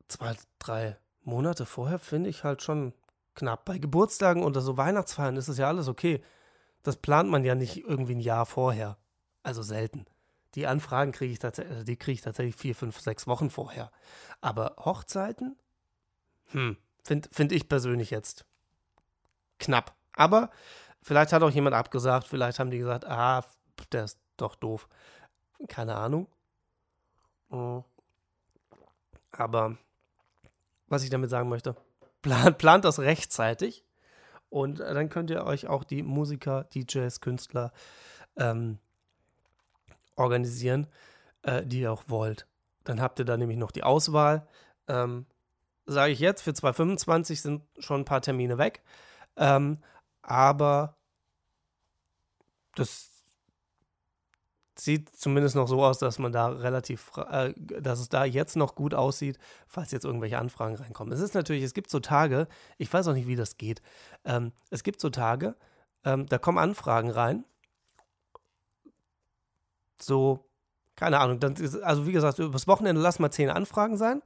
[0.08, 2.92] zwei, drei Monate vorher finde ich halt schon
[3.34, 3.64] knapp.
[3.64, 6.22] Bei Geburtstagen oder so Weihnachtsfeiern ist es ja alles okay.
[6.82, 8.98] Das plant man ja nicht irgendwie ein Jahr vorher.
[9.42, 10.06] Also selten.
[10.54, 13.90] Die Anfragen kriege ich, tats äh, die krieg ich tatsächlich vier, fünf, sechs Wochen vorher.
[14.40, 15.56] Aber Hochzeiten,
[16.52, 18.44] hm, finde find ich persönlich jetzt
[19.58, 19.94] knapp.
[20.12, 20.50] Aber
[21.02, 23.44] vielleicht hat auch jemand abgesagt, vielleicht haben die gesagt, ah,
[23.92, 24.88] der ist doch doof.
[25.68, 26.28] Keine Ahnung.
[27.50, 27.84] Hm.
[29.32, 29.76] Aber
[30.88, 31.76] was ich damit sagen möchte,
[32.22, 33.84] plant, plant das rechtzeitig.
[34.50, 37.72] Und dann könnt ihr euch auch die Musiker, DJs, Künstler
[38.36, 38.78] ähm,
[40.14, 40.86] organisieren,
[41.42, 42.46] äh, die ihr auch wollt.
[42.84, 44.46] Dann habt ihr da nämlich noch die Auswahl.
[44.86, 45.26] Ähm,
[45.86, 48.82] Sage ich jetzt, für 2025 sind schon ein paar Termine weg.
[49.36, 49.78] Ähm,
[50.22, 50.96] aber
[52.74, 53.10] das
[54.76, 58.74] sieht zumindest noch so aus, dass man da relativ, äh, dass es da jetzt noch
[58.74, 61.12] gut aussieht, falls jetzt irgendwelche Anfragen reinkommen.
[61.12, 63.82] Es ist natürlich, es gibt so Tage, ich weiß auch nicht, wie das geht.
[64.24, 65.54] Ähm, es gibt so Tage,
[66.04, 67.44] ähm, da kommen Anfragen rein
[70.04, 70.44] so,
[70.96, 74.22] keine Ahnung, dann also wie gesagt, übers Wochenende lass mal zehn Anfragen sein.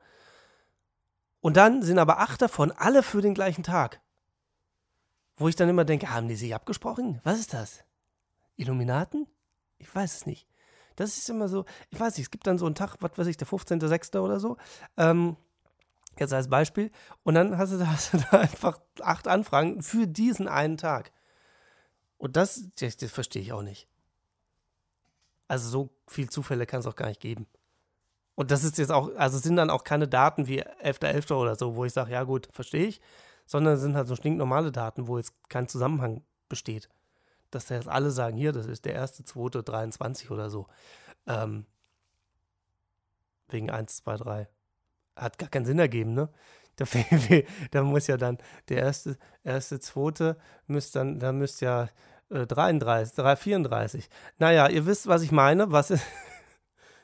[1.40, 4.01] Und dann sind aber acht davon alle für den gleichen Tag.
[5.37, 7.20] Wo ich dann immer denke, haben die sich abgesprochen?
[7.22, 7.85] Was ist das?
[8.57, 9.27] Illuminaten?
[9.79, 10.48] Ich weiß es nicht.
[10.96, 13.29] Das ist immer so, ich weiß nicht, es gibt dann so einen Tag, was weiß
[13.29, 14.18] ich, der 15.06.
[14.18, 14.57] oder so.
[14.96, 15.37] Ähm,
[16.18, 16.90] jetzt als Beispiel.
[17.22, 21.12] Und dann hast du, hast du da einfach acht Anfragen für diesen einen Tag.
[22.16, 23.88] Und das, das, das verstehe ich auch nicht.
[25.46, 27.46] Also so viel Zufälle kann es auch gar nicht geben.
[28.38, 31.29] Und das ist jetzt auch, also sind dann auch keine Daten wie 11.11.
[31.29, 31.35] .11.
[31.35, 33.01] oder so, wo ich sage, ja gut, verstehe ich,
[33.46, 36.88] sondern sind halt so stinknormale Daten, wo jetzt kein Zusammenhang besteht
[37.51, 40.66] dass jetzt alle sagen, hier, das ist der erste, zweite, 23 oder so.
[41.27, 41.66] Ähm,
[43.48, 44.48] wegen 1, 2, 3.
[45.16, 46.29] Hat gar keinen Sinn ergeben, ne?
[46.79, 46.87] Da,
[47.72, 50.37] da muss ja dann der erste, erste, zweite
[50.68, 51.88] müsste dann, da müsste ja
[52.31, 54.09] äh, 33, 3, 34.
[54.38, 55.72] Naja, ihr wisst, was ich meine.
[55.72, 56.05] Was ist,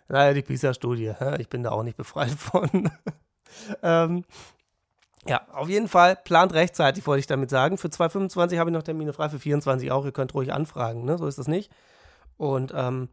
[0.09, 1.14] naja, die PISA-Studie.
[1.38, 2.90] Ich bin da auch nicht befreit von.
[3.83, 4.25] ähm,
[5.27, 7.79] ja, auf jeden Fall plant rechtzeitig, wollte ich damit sagen.
[7.79, 10.05] Für 2025 habe ich noch Termine frei, für 24 auch.
[10.05, 11.17] Ihr könnt ruhig anfragen, ne?
[11.17, 11.73] so ist das nicht.
[12.37, 13.09] Und ähm,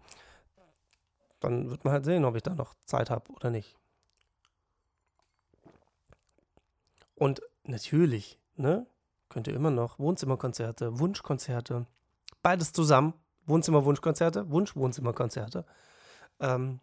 [1.40, 3.78] dann wird man halt sehen, ob ich da noch Zeit habe oder nicht.
[7.16, 8.86] Und natürlich, ne,
[9.30, 11.86] könnt ihr immer noch Wohnzimmerkonzerte, Wunschkonzerte,
[12.42, 13.14] beides zusammen.
[13.48, 15.66] Wohnzimmer-Wunschkonzerte, Wunsch-Wohnzimmerkonzerte.
[16.42, 16.80] Ähm,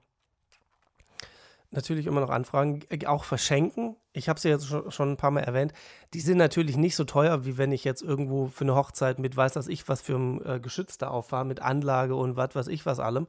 [1.70, 3.96] natürlich immer noch Anfragen, äh, auch verschenken.
[4.12, 5.72] Ich habe sie jetzt schon, ein paar Mal erwähnt.
[6.14, 9.36] Die sind natürlich nicht so teuer, wie wenn ich jetzt irgendwo für eine Hochzeit mit
[9.36, 12.68] weiß was ich was für ein äh, Geschütz da auffahre, mit Anlage und was weiß
[12.68, 13.26] ich was allem.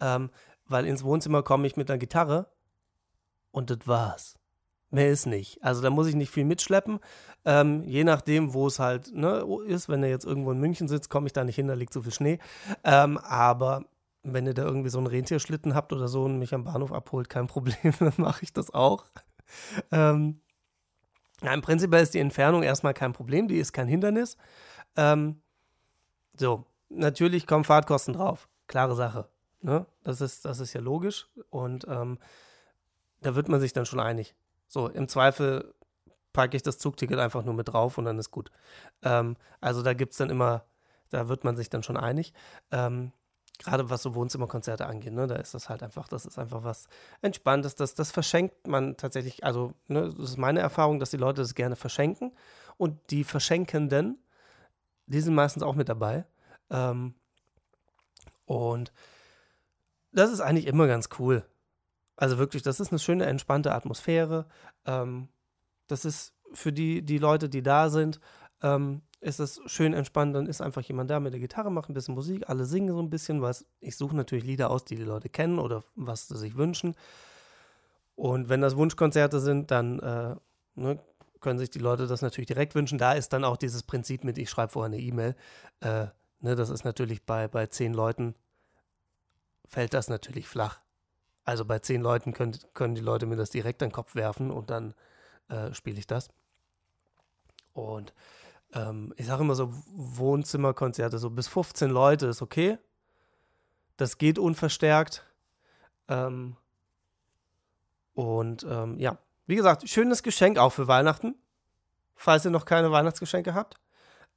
[0.00, 0.30] Ähm,
[0.66, 2.46] weil ins Wohnzimmer komme ich mit einer Gitarre
[3.50, 4.38] und das war's.
[4.90, 5.62] Mehr ist nicht.
[5.64, 7.00] Also da muss ich nicht viel mitschleppen.
[7.46, 9.88] Ähm, je nachdem, wo es halt ne, ist.
[9.88, 12.02] Wenn er jetzt irgendwo in München sitzt, komme ich da nicht hin, da liegt so
[12.02, 12.38] viel Schnee.
[12.84, 13.86] Ähm, aber
[14.22, 17.28] wenn ihr da irgendwie so einen Rentierschlitten habt oder so und mich am Bahnhof abholt,
[17.28, 19.06] kein Problem, dann mache ich das auch.
[19.90, 20.40] Ähm,
[21.42, 24.36] Im Prinzip ist die Entfernung erstmal kein Problem, die ist kein Hindernis.
[24.96, 25.42] Ähm,
[26.38, 29.28] so, natürlich kommen Fahrtkosten drauf, klare Sache.
[29.60, 29.86] Ne?
[30.02, 32.18] Das, ist, das ist ja logisch und ähm,
[33.20, 34.34] da wird man sich dann schon einig.
[34.66, 35.74] So, im Zweifel
[36.32, 38.50] packe ich das Zugticket einfach nur mit drauf und dann ist gut.
[39.02, 40.64] Ähm, also da gibt es dann immer,
[41.10, 42.32] da wird man sich dann schon einig.
[42.70, 43.12] Ähm,
[43.64, 46.88] gerade was so Wohnzimmerkonzerte angeht, ne, da ist das halt einfach, das ist einfach was
[47.20, 47.74] Entspanntes.
[47.74, 51.54] Das, das verschenkt man tatsächlich, also, ne, das ist meine Erfahrung, dass die Leute das
[51.54, 52.32] gerne verschenken.
[52.76, 54.18] Und die Verschenkenden,
[55.06, 56.24] die sind meistens auch mit dabei.
[56.70, 57.14] Ähm,
[58.46, 58.92] und
[60.12, 61.44] das ist eigentlich immer ganz cool.
[62.16, 64.46] Also wirklich, das ist eine schöne, entspannte Atmosphäre.
[64.86, 65.28] Ähm,
[65.86, 68.20] das ist für die, die Leute, die da sind,
[68.62, 71.94] ähm, ist es schön entspannt, dann ist einfach jemand da mit der Gitarre, macht ein
[71.94, 75.04] bisschen Musik, alle singen so ein bisschen, was ich suche natürlich Lieder aus, die die
[75.04, 76.96] Leute kennen oder was sie sich wünschen.
[78.16, 80.34] Und wenn das Wunschkonzerte sind, dann äh,
[80.74, 80.98] ne,
[81.40, 82.98] können sich die Leute das natürlich direkt wünschen.
[82.98, 85.36] Da ist dann auch dieses Prinzip mit, ich schreibe vorher eine E-Mail.
[85.80, 86.06] Äh,
[86.40, 88.34] ne, das ist natürlich bei, bei zehn Leuten,
[89.64, 90.80] fällt das natürlich flach.
[91.44, 94.50] Also bei zehn Leuten können, können die Leute mir das direkt an den Kopf werfen
[94.50, 94.94] und dann
[95.48, 96.28] äh, spiele ich das.
[97.72, 98.12] Und
[98.72, 102.78] ähm, ich sage immer so Wohnzimmerkonzerte, so bis 15 Leute ist okay.
[103.96, 105.24] Das geht unverstärkt.
[106.08, 106.56] Ähm,
[108.14, 111.34] und ähm, ja, wie gesagt, schönes Geschenk auch für Weihnachten,
[112.14, 113.76] falls ihr noch keine Weihnachtsgeschenke habt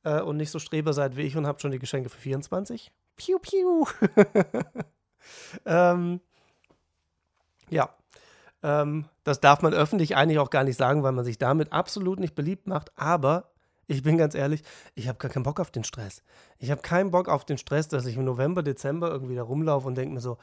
[0.04, 2.92] äh, und nicht so Streber seid wie ich und habt schon die Geschenke für 24.
[3.16, 3.86] Piu, piu.
[5.66, 6.20] ähm,
[7.70, 7.96] ja,
[8.64, 12.20] ähm, das darf man öffentlich eigentlich auch gar nicht sagen, weil man sich damit absolut
[12.20, 12.92] nicht beliebt macht.
[12.98, 13.52] Aber
[13.88, 14.64] ich bin ganz ehrlich,
[14.96, 16.24] ich habe gar keinen Bock auf den Stress.
[16.58, 19.88] Ich habe keinen Bock auf den Stress, dass ich im November, Dezember irgendwie da rumlaufe
[19.88, 20.38] und denke mir so,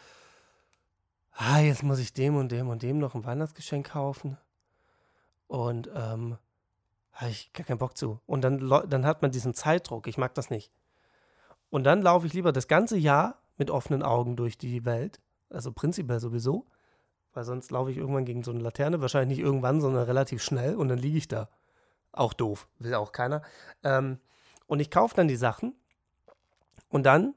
[1.32, 4.38] ah, jetzt muss ich dem und dem und dem noch ein Weihnachtsgeschenk kaufen.
[5.46, 6.38] Und ähm,
[7.12, 8.20] habe ich gar keinen Bock zu.
[8.26, 10.06] Und dann, dann hat man diesen Zeitdruck.
[10.06, 10.72] Ich mag das nicht.
[11.70, 15.20] Und dann laufe ich lieber das ganze Jahr mit offenen Augen durch die Welt.
[15.50, 16.66] Also prinzipiell sowieso.
[17.34, 19.00] Weil sonst laufe ich irgendwann gegen so eine Laterne.
[19.00, 20.74] Wahrscheinlich nicht irgendwann, sondern relativ schnell.
[20.76, 21.48] Und dann liege ich da.
[22.12, 23.42] Auch doof, will auch keiner.
[23.82, 24.18] Ähm,
[24.66, 25.74] und ich kaufe dann die Sachen
[26.88, 27.34] und dann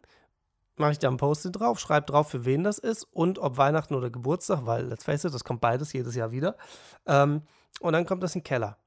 [0.77, 3.95] mache ich da ein Post-it drauf, schreibe drauf, für wen das ist und ob Weihnachten
[3.95, 6.57] oder Geburtstag, weil, let's face it, das kommt beides jedes Jahr wieder.
[7.05, 7.43] Ähm,
[7.79, 8.77] und dann kommt das in den Keller.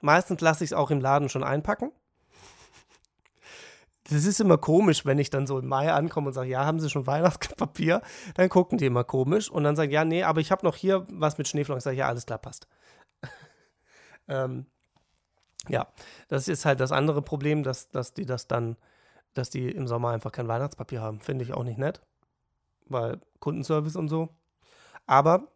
[0.00, 1.92] Meistens lasse ich es auch im Laden schon einpacken.
[4.08, 6.78] Das ist immer komisch, wenn ich dann so im Mai ankomme und sage, ja, haben
[6.78, 8.02] Sie schon Weihnachtspapier?
[8.34, 11.06] Dann gucken die immer komisch und dann sagen, ja, nee, aber ich habe noch hier
[11.10, 11.78] was mit Schneeflocken.
[11.78, 12.68] Ich sage, ja, alles klar, passt.
[14.28, 14.66] ähm,
[15.68, 15.86] ja,
[16.28, 18.76] das ist halt das andere Problem, dass, dass die das dann,
[19.34, 21.20] dass die im Sommer einfach kein Weihnachtspapier haben.
[21.20, 22.00] Finde ich auch nicht nett,
[22.86, 24.28] weil Kundenservice und so.
[25.06, 25.48] Aber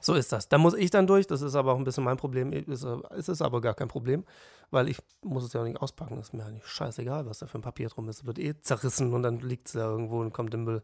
[0.00, 0.48] So ist das.
[0.48, 1.26] Da muss ich dann durch.
[1.26, 2.52] Das ist aber auch ein bisschen mein Problem.
[2.52, 4.24] Ist, ist es aber gar kein Problem,
[4.70, 6.18] weil ich muss es ja auch nicht auspacken.
[6.18, 8.18] Ist mir eigentlich scheißegal, was da für ein Papier drum ist.
[8.18, 10.82] Es wird eh zerrissen und dann liegt es da irgendwo und kommt im Müll.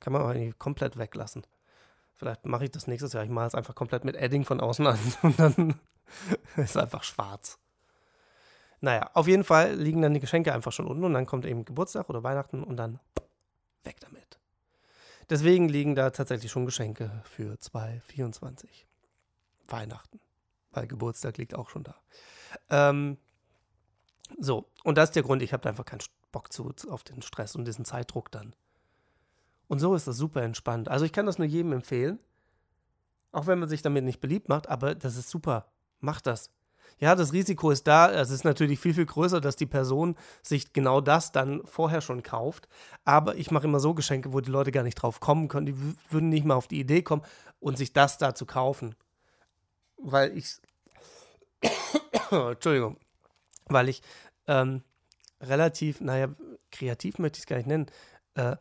[0.00, 1.42] Kann man auch eigentlich komplett weglassen.
[2.16, 3.24] Vielleicht mache ich das nächstes Jahr.
[3.24, 5.70] Ich mache es einfach komplett mit Edding von außen an und dann
[6.56, 7.58] ist es einfach schwarz.
[8.80, 11.64] Naja, auf jeden Fall liegen dann die Geschenke einfach schon unten und dann kommt eben
[11.64, 13.00] Geburtstag oder Weihnachten und dann
[13.84, 14.38] weg damit.
[15.28, 18.86] Deswegen liegen da tatsächlich schon Geschenke für 2024.
[19.68, 20.20] Weihnachten.
[20.70, 21.96] Weil Geburtstag liegt auch schon da.
[22.70, 23.18] Ähm,
[24.38, 26.02] so, und das ist der Grund, ich habe einfach keinen
[26.32, 28.54] Bock zu, auf den Stress und diesen Zeitdruck dann.
[29.68, 30.88] Und so ist das super entspannt.
[30.88, 32.18] Also ich kann das nur jedem empfehlen.
[33.32, 35.66] Auch wenn man sich damit nicht beliebt macht, aber das ist super.
[36.00, 36.50] Macht das.
[36.98, 38.10] Ja, das Risiko ist da.
[38.10, 42.22] Es ist natürlich viel, viel größer, dass die Person sich genau das dann vorher schon
[42.22, 42.68] kauft.
[43.04, 45.66] Aber ich mache immer so Geschenke, wo die Leute gar nicht drauf kommen können.
[45.66, 45.76] Die
[46.10, 47.22] würden nicht mal auf die Idee kommen
[47.60, 48.94] und sich das da zu kaufen.
[49.98, 50.56] Weil ich.
[52.30, 52.96] Entschuldigung.
[53.66, 54.00] Weil ich
[54.46, 54.82] ähm,
[55.40, 56.28] relativ, naja,
[56.70, 57.86] kreativ möchte ich es gar nicht nennen,
[58.34, 58.56] äh,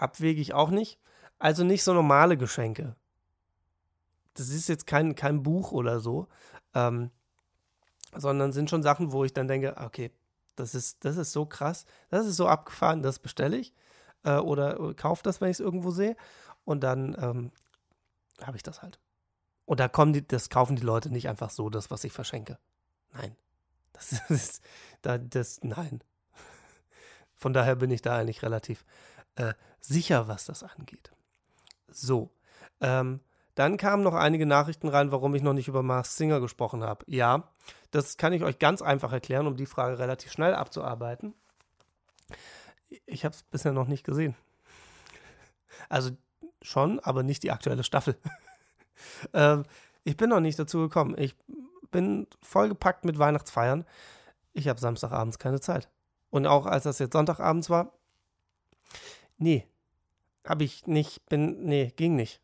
[0.00, 0.98] abwegig auch nicht.
[1.38, 2.96] Also nicht so normale Geschenke.
[4.34, 6.28] Das ist jetzt kein, kein Buch oder so.
[6.74, 7.10] Ähm,
[8.14, 10.10] sondern sind schon Sachen, wo ich dann denke, okay,
[10.56, 13.72] das ist, das ist so krass, das ist so abgefahren, das bestelle ich
[14.24, 16.16] äh, oder äh, kaufe das, wenn ich es irgendwo sehe
[16.64, 17.52] und dann ähm,
[18.42, 18.98] habe ich das halt.
[19.64, 22.58] Und da kommen die, das kaufen die Leute nicht einfach so, das, was ich verschenke.
[23.12, 23.36] Nein.
[23.92, 24.62] Das ist,
[25.02, 26.02] da, das, nein.
[27.36, 28.86] Von daher bin ich da eigentlich relativ
[29.40, 31.10] äh, sicher, was das angeht.
[31.88, 32.30] So.
[32.80, 33.20] Ähm,
[33.54, 37.04] dann kamen noch einige Nachrichten rein, warum ich noch nicht über Mars Singer gesprochen habe.
[37.08, 37.48] Ja,
[37.90, 41.34] das kann ich euch ganz einfach erklären, um die Frage relativ schnell abzuarbeiten.
[43.06, 44.36] Ich habe es bisher noch nicht gesehen.
[45.88, 46.10] Also
[46.62, 48.16] schon, aber nicht die aktuelle Staffel.
[49.32, 49.64] ähm,
[50.04, 51.16] ich bin noch nicht dazu gekommen.
[51.18, 51.34] Ich
[51.90, 53.84] bin vollgepackt mit Weihnachtsfeiern.
[54.52, 55.88] Ich habe Samstagabends keine Zeit.
[56.30, 57.92] Und auch als das jetzt Sonntagabends war,
[59.40, 59.66] nee,
[60.46, 62.40] habe ich nicht, bin, nee, ging nicht.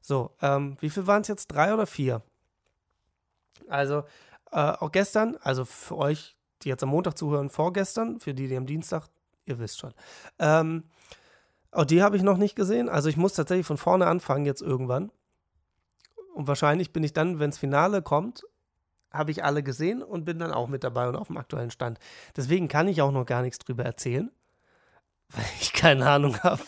[0.00, 1.48] So, ähm, wie viel waren es jetzt?
[1.48, 2.22] Drei oder vier?
[3.68, 4.04] Also,
[4.52, 8.56] äh, auch gestern, also für euch, die jetzt am Montag zuhören, vorgestern, für die, die
[8.56, 9.08] am Dienstag,
[9.44, 9.92] ihr wisst schon.
[10.38, 10.84] Ähm,
[11.70, 12.88] auch die habe ich noch nicht gesehen.
[12.88, 15.10] Also, ich muss tatsächlich von vorne anfangen, jetzt irgendwann.
[16.34, 18.44] Und wahrscheinlich bin ich dann, wenn das Finale kommt,
[19.10, 21.98] habe ich alle gesehen und bin dann auch mit dabei und auf dem aktuellen Stand.
[22.36, 24.30] Deswegen kann ich auch noch gar nichts drüber erzählen,
[25.34, 26.62] weil ich keine Ahnung habe.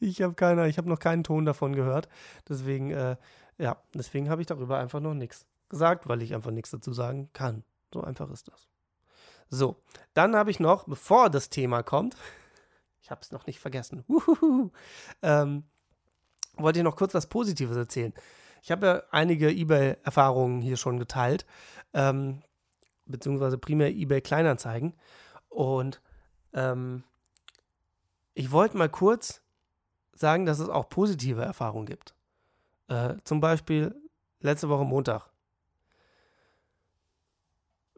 [0.00, 2.08] ich habe keine, ich habe noch keinen Ton davon gehört.
[2.48, 3.16] Deswegen, äh,
[3.58, 7.30] ja, deswegen habe ich darüber einfach noch nichts gesagt, weil ich einfach nichts dazu sagen
[7.32, 7.64] kann.
[7.92, 8.68] So einfach ist das.
[9.48, 9.82] So,
[10.14, 12.16] dann habe ich noch, bevor das Thema kommt,
[13.02, 14.04] ich habe es noch nicht vergessen,
[15.22, 15.64] ähm,
[16.56, 18.12] wollte ich noch kurz was Positives erzählen.
[18.62, 21.46] Ich habe ja einige eBay-Erfahrungen hier schon geteilt,
[21.94, 22.42] ähm,
[23.06, 24.94] beziehungsweise primär eBay-Kleinanzeigen.
[25.48, 26.02] Und
[26.52, 27.02] ähm,
[28.34, 29.42] ich wollte mal kurz
[30.14, 32.14] sagen, dass es auch positive Erfahrungen gibt.
[32.88, 33.94] Äh, zum Beispiel
[34.40, 35.30] letzte Woche Montag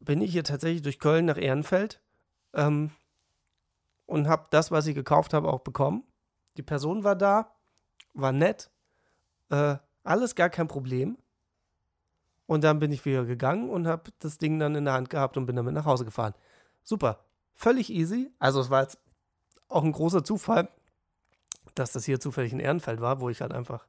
[0.01, 2.01] bin ich hier tatsächlich durch Köln nach Ehrenfeld
[2.55, 2.91] ähm,
[4.07, 6.05] und habe das, was ich gekauft habe, auch bekommen.
[6.57, 7.55] Die Person war da,
[8.13, 8.71] war nett,
[9.51, 11.19] äh, alles gar kein Problem.
[12.47, 15.37] Und dann bin ich wieder gegangen und habe das Ding dann in der Hand gehabt
[15.37, 16.35] und bin damit nach Hause gefahren.
[16.83, 18.31] Super, völlig easy.
[18.39, 18.99] Also es war jetzt
[19.73, 20.69] auch ein großer Zufall,
[21.75, 23.87] dass das hier zufällig in Ehrenfeld war, wo ich halt einfach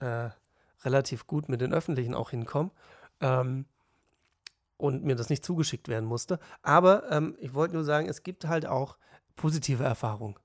[0.00, 0.30] äh,
[0.82, 2.70] relativ gut mit den Öffentlichen auch hinkomme
[3.20, 3.66] ähm,
[4.76, 6.38] und mir das nicht zugeschickt werden musste.
[6.62, 8.96] Aber ähm, ich wollte nur sagen, es gibt halt auch
[9.36, 10.36] positive Erfahrungen.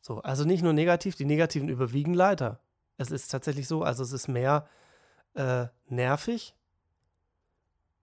[0.00, 2.60] So, also nicht nur negativ, die negativen überwiegen leider.
[2.98, 4.68] Es ist tatsächlich so, also es ist mehr
[5.34, 6.54] äh, nervig,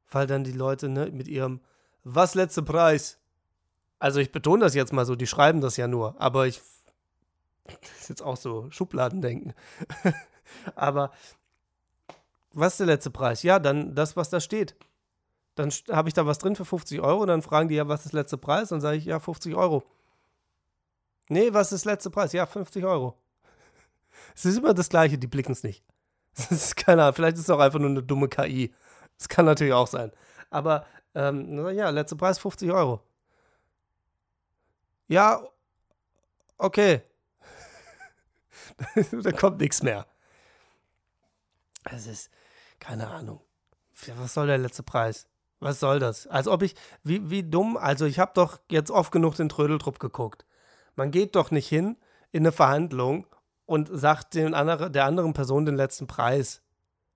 [0.09, 1.61] weil dann die Leute ne, mit ihrem
[2.03, 3.20] Was letzte Preis?
[4.01, 6.59] Also ich betone das jetzt mal so, die schreiben das ja nur, aber ich
[7.65, 9.53] das ist jetzt auch so Schubladendenken.
[10.75, 11.11] Aber
[12.51, 13.43] was ist der letzte Preis?
[13.43, 14.75] Ja, dann das, was da steht.
[15.53, 17.27] Dann habe ich da was drin für 50 Euro.
[17.27, 18.69] Dann fragen die ja, was ist der letzte Preis?
[18.69, 19.83] Dann sage ich, ja, 50 Euro.
[21.29, 22.33] Nee, was ist der letzte Preis?
[22.33, 23.15] Ja, 50 Euro.
[24.35, 25.83] Es ist immer das Gleiche, die blicken es nicht.
[26.35, 28.73] Das ist keine Ahnung, vielleicht ist es auch einfach nur eine dumme KI.
[29.17, 30.11] Das kann natürlich auch sein.
[30.49, 33.01] Aber, ähm, ja, letzter Preis 50 Euro.
[35.11, 35.45] Ja,
[36.57, 37.01] okay.
[39.11, 40.07] da kommt nichts mehr.
[41.83, 42.31] Es ist,
[42.79, 43.41] keine Ahnung.
[44.15, 45.27] Was soll der letzte Preis?
[45.59, 46.27] Was soll das?
[46.27, 49.99] Als ob ich, wie, wie dumm, also ich habe doch jetzt oft genug den Trödeltrupp
[49.99, 50.45] geguckt.
[50.95, 51.97] Man geht doch nicht hin
[52.31, 53.27] in eine Verhandlung
[53.65, 56.61] und sagt den andere, der anderen Person den letzten Preis.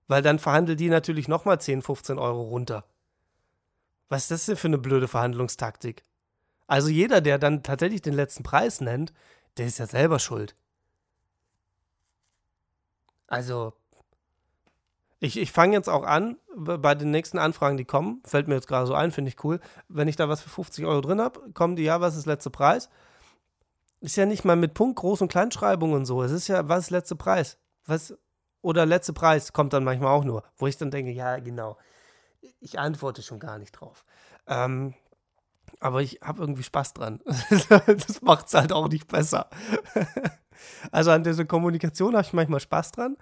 [0.06, 2.84] Weil dann verhandelt die natürlich nochmal 10, 15 Euro runter.
[4.10, 6.04] Was ist das denn für eine blöde Verhandlungstaktik?
[6.66, 9.12] Also jeder, der dann tatsächlich den letzten Preis nennt,
[9.56, 10.56] der ist ja selber schuld.
[13.28, 13.72] Also,
[15.18, 18.68] ich, ich fange jetzt auch an, bei den nächsten Anfragen, die kommen, fällt mir jetzt
[18.68, 19.60] gerade so ein, finde ich cool.
[19.88, 22.50] Wenn ich da was für 50 Euro drin habe, kommen die, ja, was ist letzter
[22.50, 22.90] Preis?
[24.00, 26.22] Ist ja nicht mal mit Punkt, Groß- und Kleinschreibung und so.
[26.22, 27.58] Es ist ja, was ist letzter Preis?
[27.86, 28.16] Was,
[28.60, 31.78] oder letzter Preis kommt dann manchmal auch nur, wo ich dann denke, ja, genau.
[32.60, 34.04] Ich antworte schon gar nicht drauf.
[34.46, 34.94] Ähm,
[35.80, 37.20] aber ich habe irgendwie Spaß dran.
[37.86, 39.48] das macht es halt auch nicht besser.
[40.90, 43.16] also an dieser Kommunikation habe ich manchmal Spaß dran.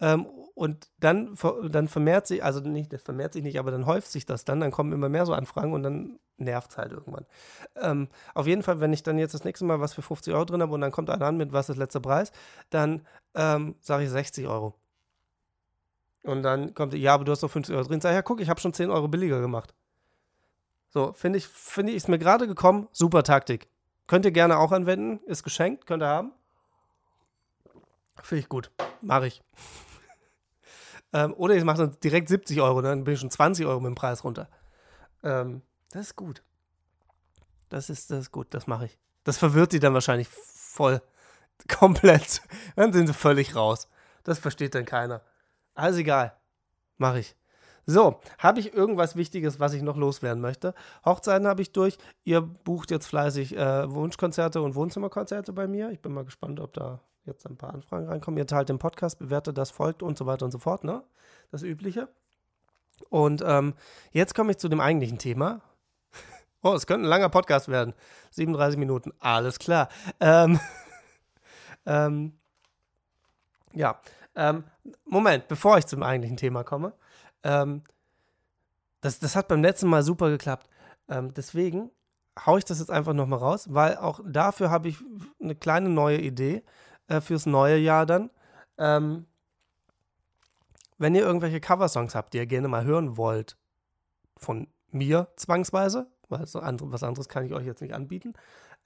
[0.00, 1.36] Ähm, und dann,
[1.70, 4.60] dann vermehrt sich, also nicht, das vermehrt sich nicht, aber dann häuft sich das dann,
[4.60, 7.24] dann kommen immer mehr so Anfragen und dann nervt es halt irgendwann.
[7.76, 10.44] Ähm, auf jeden Fall, wenn ich dann jetzt das nächste Mal was für 50 Euro
[10.44, 12.32] drin habe und dann kommt einer an mit, was ist letzter Preis,
[12.70, 14.74] dann ähm, sage ich 60 Euro.
[16.24, 18.00] Und dann kommt, ja, aber du hast doch 50 Euro drin.
[18.00, 19.74] Sag ich, ja, guck, ich habe schon 10 Euro billiger gemacht.
[20.90, 23.68] So, finde ich, finde ich, ist mir gerade gekommen, super Taktik.
[24.08, 26.32] Könnt ihr gerne auch anwenden, ist geschenkt, könnt ihr haben.
[28.22, 29.40] Finde ich gut, mache ich.
[31.12, 33.88] ähm, oder ich mache dann direkt 70 Euro, dann bin ich schon 20 Euro mit
[33.88, 34.48] dem Preis runter.
[35.22, 35.62] Ähm,
[35.92, 36.42] das ist gut.
[37.68, 38.98] Das ist, das ist gut, das mache ich.
[39.22, 41.00] Das verwirrt die dann wahrscheinlich voll,
[41.68, 42.42] komplett.
[42.74, 43.88] Dann sind sie völlig raus.
[44.24, 45.22] Das versteht dann keiner.
[45.74, 46.36] Alles egal,
[46.98, 47.36] mache ich.
[47.90, 50.74] So, habe ich irgendwas Wichtiges, was ich noch loswerden möchte?
[51.04, 51.98] Hochzeiten habe ich durch.
[52.22, 55.90] Ihr bucht jetzt fleißig äh, Wunschkonzerte und Wohnzimmerkonzerte bei mir.
[55.90, 58.38] Ich bin mal gespannt, ob da jetzt ein paar Anfragen reinkommen.
[58.38, 61.02] Ihr teilt den Podcast, bewertet das, folgt und so weiter und so fort, ne?
[61.50, 62.08] Das Übliche.
[63.08, 63.74] Und ähm,
[64.12, 65.60] jetzt komme ich zu dem eigentlichen Thema.
[66.62, 67.94] Oh, es könnte ein langer Podcast werden.
[68.32, 69.88] 37 Minuten, alles klar.
[70.20, 70.60] Ähm,
[71.86, 72.38] ähm,
[73.72, 73.98] ja,
[74.36, 74.64] ähm,
[75.06, 76.92] Moment, bevor ich zum eigentlichen Thema komme.
[77.42, 77.82] Ähm,
[79.00, 80.68] das, das hat beim letzten Mal super geklappt.
[81.08, 81.90] Ähm, deswegen
[82.46, 84.98] haue ich das jetzt einfach nochmal raus, weil auch dafür habe ich
[85.40, 86.62] eine kleine neue Idee
[87.08, 88.30] äh, fürs neue Jahr dann.
[88.78, 89.26] Ähm,
[90.98, 93.56] wenn ihr irgendwelche Coversongs habt, die ihr gerne mal hören wollt,
[94.36, 98.34] von mir zwangsweise, weil so andere, was anderes kann ich euch jetzt nicht anbieten,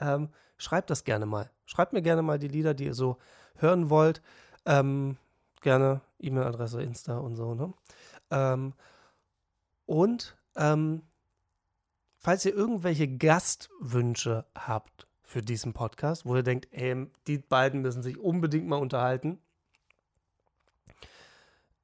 [0.01, 1.51] ähm, schreibt das gerne mal.
[1.67, 3.19] Schreibt mir gerne mal die Lieder, die ihr so
[3.57, 4.23] hören wollt.
[4.65, 5.17] Ähm,
[5.61, 7.55] gerne E-Mail-Adresse, Insta und so.
[7.55, 7.73] Ne?
[8.35, 8.75] Ähm,
[9.87, 11.03] und ähm,
[12.19, 18.03] falls ihr irgendwelche Gastwünsche habt für diesen Podcast, wo ihr denkt, ey, die beiden müssen
[18.03, 19.39] sich unbedingt mal unterhalten,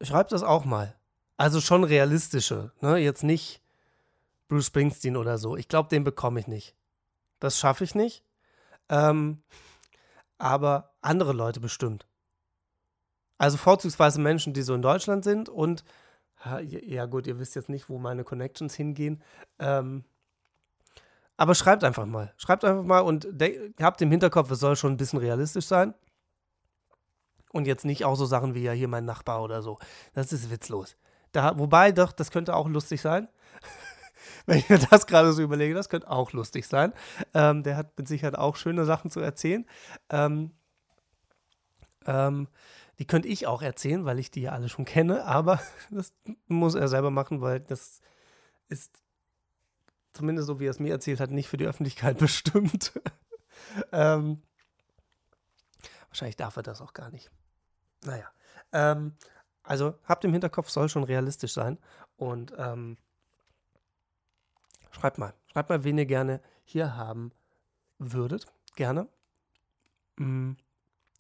[0.03, 0.97] schreibt das auch mal.
[1.37, 2.99] Also schon realistische, ne?
[2.99, 3.63] Jetzt nicht
[4.49, 5.57] Bruce Springsteen oder so.
[5.57, 6.75] Ich glaube, den bekomme ich nicht.
[7.39, 8.25] Das schaffe ich nicht.
[8.89, 9.43] Ähm,
[10.37, 12.07] aber andere Leute bestimmt.
[13.39, 15.85] Also vorzugsweise Menschen, die so in Deutschland sind und
[16.63, 19.23] ja gut, ihr wisst jetzt nicht, wo meine Connections hingehen.
[19.59, 20.05] Ähm,
[21.37, 22.35] aber schreibt einfach mal.
[22.37, 23.27] Schreibt einfach mal und
[23.81, 25.95] habt im Hinterkopf, es soll schon ein bisschen realistisch sein.
[27.53, 29.79] Und jetzt nicht auch so Sachen wie ja hier mein Nachbar oder so.
[30.13, 30.97] Das ist witzlos.
[31.33, 33.29] Da, wobei, doch, das könnte auch lustig sein.
[34.47, 36.93] Wenn ich mir das gerade so überlege, das könnte auch lustig sein.
[37.35, 39.67] Ähm, der hat mit Sicherheit auch schöne Sachen zu erzählen.
[40.11, 40.53] Ähm,
[42.07, 42.49] ähm,
[43.01, 45.59] die könnte ich auch erzählen, weil ich die ja alle schon kenne, aber
[45.91, 46.13] das
[46.47, 48.03] muss er selber machen, weil das
[48.69, 49.03] ist
[50.13, 52.93] zumindest so wie er es mir erzählt hat, nicht für die Öffentlichkeit bestimmt.
[53.91, 54.43] ähm,
[56.09, 57.31] wahrscheinlich darf er das auch gar nicht.
[58.05, 58.31] Naja.
[58.73, 59.17] Ähm,
[59.63, 61.79] also habt im Hinterkopf, soll schon realistisch sein.
[62.17, 62.99] Und ähm,
[64.91, 65.33] schreibt mal.
[65.47, 67.33] Schreibt mal, wen ihr gerne hier haben
[67.99, 68.47] würdet.
[68.77, 69.09] Gerne.
[70.17, 70.53] Mm,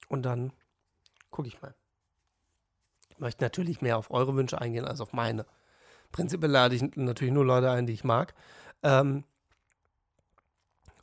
[0.09, 0.53] und dann
[1.31, 1.75] gucke ich mal.
[3.09, 5.47] Ich möchte natürlich mehr auf eure Wünsche eingehen als auf meine.
[6.13, 8.35] Prinzipiell lade ich natürlich nur Leute ein, die ich mag.
[8.83, 9.25] Ähm,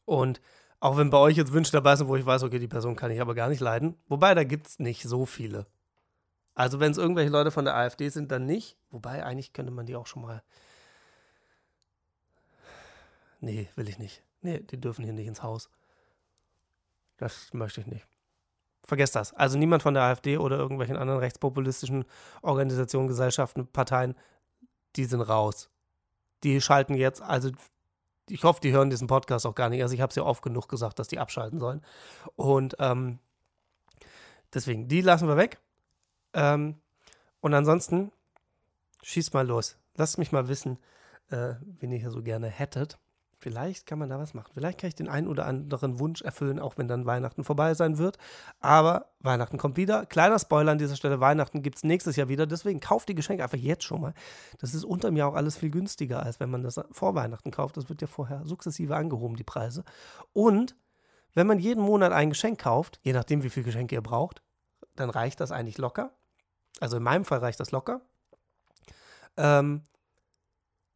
[0.05, 0.41] und
[0.79, 3.11] auch wenn bei euch jetzt Wünsche dabei sind, wo ich weiß, okay, die Person kann
[3.11, 3.95] ich aber gar nicht leiden.
[4.07, 5.65] Wobei, da gibt es nicht so viele.
[6.53, 8.77] Also, wenn es irgendwelche Leute von der AfD sind, dann nicht.
[8.89, 10.43] Wobei, eigentlich könnte man die auch schon mal.
[13.39, 14.23] Nee, will ich nicht.
[14.41, 15.69] Nee, die dürfen hier nicht ins Haus.
[17.17, 18.07] Das möchte ich nicht.
[18.87, 19.33] Vergesst das.
[19.33, 22.05] Also niemand von der AfD oder irgendwelchen anderen rechtspopulistischen
[22.41, 24.15] Organisationen, Gesellschaften, Parteien,
[24.95, 25.69] die sind raus.
[26.43, 27.51] Die schalten jetzt, also
[28.29, 29.81] ich hoffe, die hören diesen Podcast auch gar nicht.
[29.81, 31.81] Also ich habe es ja oft genug gesagt, dass die abschalten sollen.
[32.37, 33.19] Und ähm,
[34.53, 35.59] deswegen, die lassen wir weg.
[36.33, 36.79] Ähm,
[37.41, 38.13] und ansonsten,
[39.03, 39.77] schießt mal los.
[39.95, 40.79] Lasst mich mal wissen,
[41.29, 42.97] äh, wen ihr hier so gerne hättet.
[43.39, 44.49] Vielleicht kann man da was machen.
[44.55, 47.99] Vielleicht kann ich den einen oder anderen Wunsch erfüllen, auch wenn dann Weihnachten vorbei sein
[47.99, 48.17] wird.
[48.59, 50.07] Aber Weihnachten kommt wieder.
[50.07, 52.47] Kleiner Spoiler an dieser Stelle: Weihnachten gibt es nächstes Jahr wieder.
[52.47, 54.15] Deswegen kauft die Geschenke einfach jetzt schon mal.
[54.57, 57.77] Das ist unterm Jahr auch alles viel günstiger, als wenn man das vor Weihnachten kauft.
[57.77, 59.83] Das wird ja vorher sukzessive angehoben, die Preise.
[60.33, 60.75] Und
[61.35, 64.41] wenn man jeden Monat ein Geschenk kauft, je nachdem, wie viele Geschenke ihr braucht,
[64.95, 66.11] dann reicht das eigentlich locker.
[66.79, 68.01] Also in meinem Fall reicht das locker.
[69.37, 69.83] Ähm,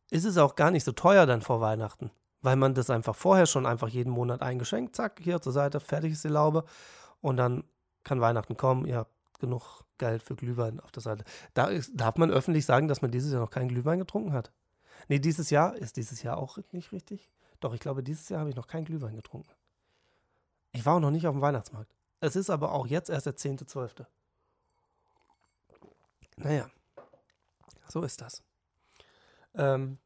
[0.09, 2.09] ist es auch gar nicht so teuer dann vor Weihnachten
[2.41, 6.13] weil man das einfach vorher schon einfach jeden Monat eingeschenkt, zack, hier zur Seite, fertig
[6.13, 6.65] ist die Laube
[7.21, 7.63] und dann
[8.03, 11.23] kann Weihnachten kommen, ihr habt genug Geld für Glühwein auf der Seite.
[11.53, 14.51] Da ist, darf man öffentlich sagen, dass man dieses Jahr noch keinen Glühwein getrunken hat.
[15.07, 17.29] Nee, dieses Jahr ist dieses Jahr auch nicht richtig.
[17.59, 19.49] Doch, ich glaube, dieses Jahr habe ich noch keinen Glühwein getrunken.
[20.71, 21.93] Ich war auch noch nicht auf dem Weihnachtsmarkt.
[22.19, 24.05] Es ist aber auch jetzt erst der 10.12.
[26.37, 26.69] Naja,
[27.87, 28.43] so ist das.
[29.53, 29.97] Ähm,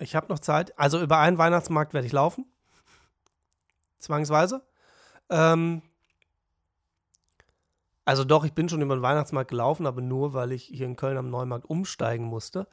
[0.00, 0.78] ich habe noch Zeit.
[0.78, 2.46] Also über einen Weihnachtsmarkt werde ich laufen.
[3.98, 4.62] Zwangsweise.
[5.28, 5.82] Ähm,
[8.04, 10.96] also doch, ich bin schon über den Weihnachtsmarkt gelaufen, aber nur, weil ich hier in
[10.96, 12.66] Köln am Neumarkt umsteigen musste.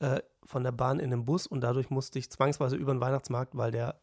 [0.00, 3.56] Äh, von der Bahn in den Bus und dadurch musste ich zwangsweise über den Weihnachtsmarkt,
[3.56, 4.00] weil der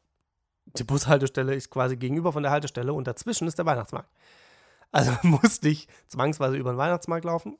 [0.78, 4.10] die Bushaltestelle ist quasi gegenüber von der Haltestelle und dazwischen ist der Weihnachtsmarkt.
[4.92, 7.58] Also musste ich zwangsweise über den Weihnachtsmarkt laufen.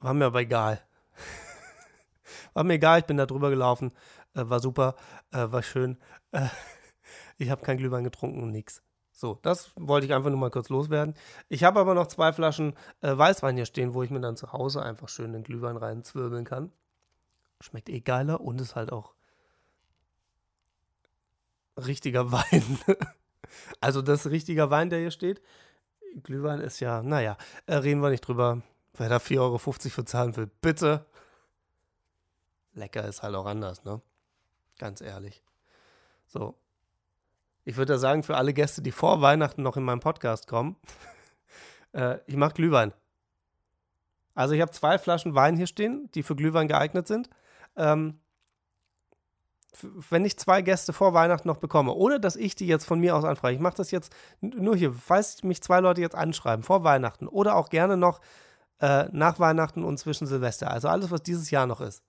[0.00, 0.80] War mir aber egal.
[2.56, 3.92] War mir egal, ich bin da drüber gelaufen.
[4.32, 4.94] Äh, war super,
[5.30, 5.98] äh, war schön.
[6.32, 6.46] Äh,
[7.36, 8.82] ich habe kein Glühwein getrunken und nix.
[9.12, 11.14] So, das wollte ich einfach nur mal kurz loswerden.
[11.50, 14.54] Ich habe aber noch zwei Flaschen äh, Weißwein hier stehen, wo ich mir dann zu
[14.54, 16.72] Hause einfach schön den Glühwein reinzwirbeln kann.
[17.60, 19.12] Schmeckt eh geiler und ist halt auch
[21.76, 22.78] richtiger Wein.
[23.82, 25.42] also das richtiger Wein, der hier steht.
[26.22, 27.36] Glühwein ist ja, naja,
[27.66, 28.62] äh, reden wir nicht drüber.
[28.94, 31.04] Wer da 4,50 Euro für zahlen will, bitte
[32.76, 34.00] lecker ist halt auch anders, ne?
[34.78, 35.42] Ganz ehrlich.
[36.26, 36.54] So.
[37.64, 40.76] Ich würde ja sagen, für alle Gäste, die vor Weihnachten noch in meinem Podcast kommen,
[41.92, 42.92] äh, ich mache Glühwein.
[44.34, 47.30] Also ich habe zwei Flaschen Wein hier stehen, die für Glühwein geeignet sind.
[47.74, 48.20] Ähm,
[50.10, 53.16] wenn ich zwei Gäste vor Weihnachten noch bekomme, ohne dass ich die jetzt von mir
[53.16, 56.84] aus anfrage, ich mache das jetzt nur hier, falls mich zwei Leute jetzt anschreiben, vor
[56.84, 58.20] Weihnachten oder auch gerne noch
[58.80, 62.02] äh, nach Weihnachten und zwischen Silvester, also alles, was dieses Jahr noch ist,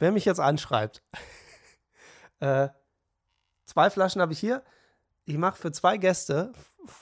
[0.00, 1.02] wer mich jetzt anschreibt,
[2.40, 2.68] äh,
[3.64, 4.64] zwei Flaschen habe ich hier.
[5.24, 6.52] Ich mache für zwei Gäste,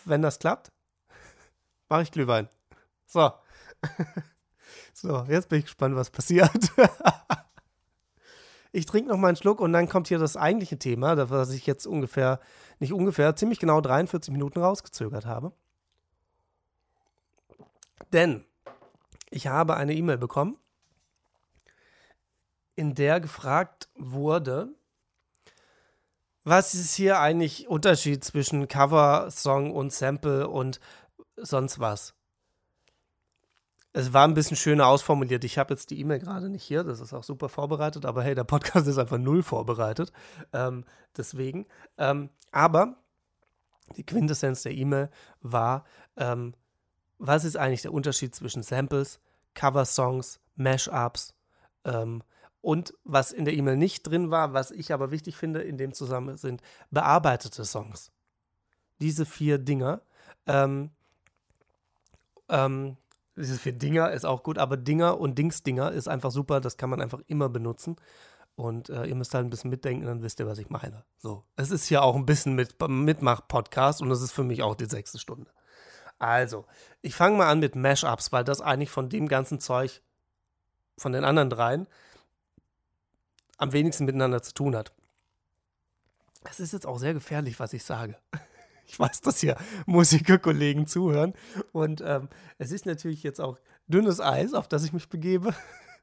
[0.04, 0.72] wenn das klappt,
[1.88, 2.48] mache ich Glühwein.
[3.06, 3.32] So.
[4.92, 6.50] so, jetzt bin ich gespannt, was passiert.
[8.72, 11.64] ich trinke noch mal einen Schluck und dann kommt hier das eigentliche Thema, das ich
[11.66, 12.40] jetzt ungefähr,
[12.80, 15.52] nicht ungefähr, ziemlich genau 43 Minuten rausgezögert habe.
[18.12, 18.44] Denn
[19.30, 20.58] ich habe eine E-Mail bekommen
[22.78, 24.68] in der gefragt wurde,
[26.44, 30.78] was ist hier eigentlich Unterschied zwischen Cover, Song und Sample und
[31.36, 32.14] sonst was?
[33.92, 35.42] Es war ein bisschen schöner ausformuliert.
[35.42, 38.36] Ich habe jetzt die E-Mail gerade nicht hier, das ist auch super vorbereitet, aber hey,
[38.36, 40.12] der Podcast ist einfach null vorbereitet.
[40.52, 40.84] Ähm,
[41.16, 41.66] deswegen.
[41.96, 42.94] Ähm, aber
[43.96, 45.10] die Quintessenz der E-Mail
[45.40, 45.84] war,
[46.16, 46.54] ähm,
[47.18, 49.18] was ist eigentlich der Unterschied zwischen Samples,
[49.54, 51.34] Cover-Songs, Mashups,
[51.84, 52.22] ähm,
[52.60, 55.92] und was in der E-Mail nicht drin war, was ich aber wichtig finde in dem
[55.92, 58.10] Zusammenhang, sind bearbeitete Songs.
[59.00, 60.00] Diese vier Dinger.
[60.46, 60.90] Ähm,
[62.48, 62.96] ähm,
[63.36, 66.60] diese vier Dinger ist auch gut, aber Dinger und Dingsdinger ist einfach super.
[66.60, 67.96] Das kann man einfach immer benutzen.
[68.56, 71.04] Und äh, ihr müsst halt ein bisschen mitdenken, dann wisst ihr, was ich meine.
[71.16, 74.74] So, es ist hier auch ein bisschen mit Mitmach-Podcast und es ist für mich auch
[74.74, 75.48] die sechste Stunde.
[76.18, 76.66] Also,
[77.00, 80.02] ich fange mal an mit Mashups, weil das eigentlich von dem ganzen Zeug,
[80.96, 81.86] von den anderen dreien,
[83.58, 84.92] am wenigsten miteinander zu tun hat.
[86.50, 88.16] Es ist jetzt auch sehr gefährlich, was ich sage.
[88.90, 91.34] Ich weiß, dass hier Musikerkollegen zuhören.
[91.72, 95.52] Und ähm, es ist natürlich jetzt auch dünnes Eis, auf das ich mich begebe.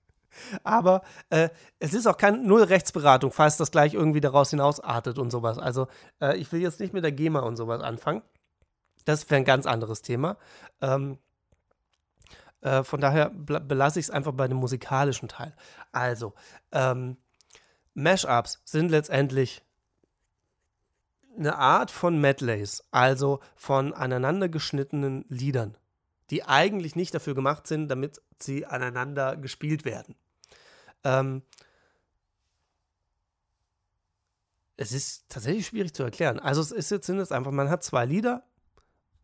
[0.63, 1.01] Aber
[1.31, 1.49] äh,
[1.79, 5.57] es ist auch keine Null Rechtsberatung, falls das gleich irgendwie daraus hinausartet und sowas.
[5.57, 5.87] Also
[6.21, 8.21] äh, ich will jetzt nicht mit der GEMA und sowas anfangen.
[9.05, 10.37] Das wäre ein ganz anderes Thema.
[10.79, 11.17] Ähm,
[12.61, 15.55] äh, von daher belasse ich es einfach bei dem musikalischen Teil.
[15.91, 16.33] Also,
[16.71, 17.17] ähm,
[17.95, 19.63] Mashups sind letztendlich
[21.37, 25.77] eine Art von Medleys, also von aneinander geschnittenen Liedern,
[26.29, 30.15] die eigentlich nicht dafür gemacht sind, damit sie aneinander gespielt werden.
[31.03, 31.41] Ähm,
[34.77, 36.39] es ist tatsächlich schwierig zu erklären.
[36.39, 38.43] Also es ist jetzt sind es einfach, man hat zwei Lieder,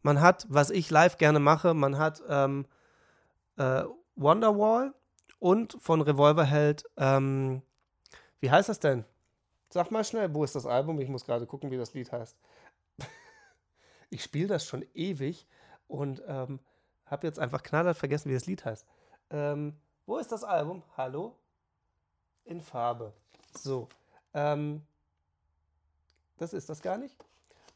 [0.02, 2.66] man hat, was ich live gerne mache, man hat ähm,
[3.58, 3.84] äh,
[4.16, 4.94] Wonderwall
[5.40, 7.62] und von Revolverheld ähm,
[8.42, 9.06] Wie heißt das denn?
[9.70, 11.00] Sag mal schnell, wo ist das Album?
[11.00, 12.36] Ich muss gerade gucken, wie das Lied heißt.
[14.10, 15.48] ich spiele das schon ewig
[15.88, 16.60] und ähm,
[17.06, 18.86] habe jetzt einfach knallhart vergessen, wie das Lied heißt.
[19.30, 20.84] Ähm, wo ist das Album?
[20.98, 21.36] Hallo?
[22.44, 23.14] In Farbe.
[23.58, 23.88] So.
[24.34, 24.82] Ähm,
[26.38, 27.16] das ist das gar nicht.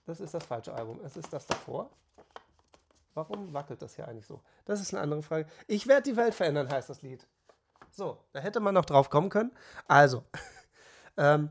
[0.05, 0.99] Das ist das falsche Album.
[1.03, 1.91] Es ist das davor.
[3.13, 4.41] Warum wackelt das hier eigentlich so?
[4.65, 5.47] Das ist eine andere Frage.
[5.67, 7.25] Ich werde die Welt verändern, heißt das Lied.
[7.91, 9.51] So, da hätte man noch drauf kommen können.
[9.87, 10.23] Also,
[11.17, 11.49] ähm,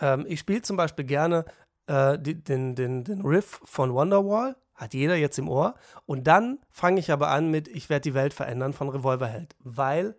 [0.00, 1.44] ähm, ich spiele zum Beispiel gerne
[1.86, 5.74] äh, die, den, den, den Riff von Wonderwall, hat jeder jetzt im Ohr.
[6.06, 10.16] Und dann fange ich aber an mit Ich werde die Welt verändern von Revolverheld, weil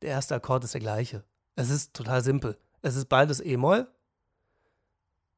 [0.00, 1.24] der erste Akkord ist der gleiche.
[1.56, 2.58] Es ist total simpel.
[2.80, 3.86] Es ist beides E-Moll.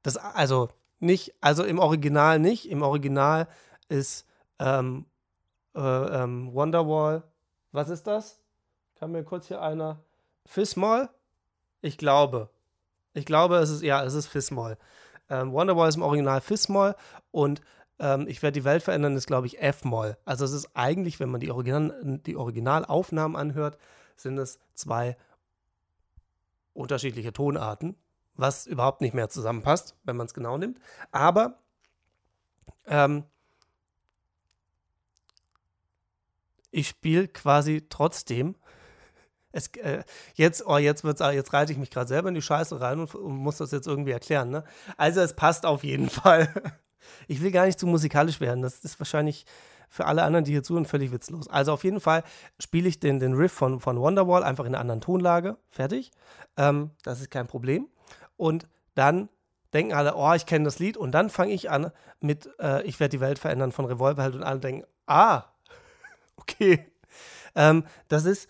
[0.02, 0.68] Das, also
[1.00, 2.70] nicht, also im Original nicht.
[2.70, 3.48] Im Original
[3.88, 4.26] ist
[4.58, 5.06] ähm,
[5.74, 7.24] äh, ähm, Wonderwall.
[7.72, 8.40] Was ist das?
[8.94, 10.00] Kann mir kurz hier einer.
[10.46, 11.08] Fis-Moll?
[11.85, 12.49] Ich glaube.
[13.12, 14.78] Ich glaube, es ist, ja, es ist Fis-Moll.
[15.28, 16.97] Ähm, Wonderwall ist im Original Fis-Moll
[17.30, 17.61] und
[17.99, 20.16] ähm, Ich werde die Welt verändern ist, glaube ich, F-Moll.
[20.24, 23.78] Also es ist eigentlich, wenn man die, Original, die Originalaufnahmen anhört,
[24.16, 25.16] sind es zwei
[26.72, 27.97] unterschiedliche Tonarten,
[28.35, 30.80] was überhaupt nicht mehr zusammenpasst, wenn man es genau nimmt.
[31.12, 31.59] Aber
[32.87, 33.24] ähm,
[36.70, 38.57] ich spiele quasi trotzdem
[39.55, 40.02] es, äh,
[40.34, 43.14] jetzt, oh, jetzt wird's, jetzt reite ich mich gerade selber in die Scheiße rein und,
[43.14, 44.50] und, muss das jetzt irgendwie erklären.
[44.50, 44.64] Ne?
[44.96, 46.48] Also es passt auf jeden Fall.
[47.28, 48.62] Ich will gar nicht zu musikalisch werden.
[48.62, 49.46] Das ist wahrscheinlich
[49.88, 51.48] für alle anderen, die hier zuhören, völlig witzlos.
[51.48, 52.24] Also auf jeden Fall
[52.59, 55.57] spiele ich den, den Riff von, von Wonderwall einfach in einer anderen Tonlage.
[55.70, 56.11] Fertig.
[56.57, 57.86] Ähm, das ist kein Problem.
[58.36, 59.28] Und dann
[59.72, 60.96] denken alle, oh, ich kenne das Lied.
[60.96, 64.42] Und dann fange ich an mit äh, Ich werde die Welt verändern von Revolverheld und
[64.42, 65.44] alle denken, ah,
[66.36, 66.84] okay.
[67.55, 68.48] Ähm, das ist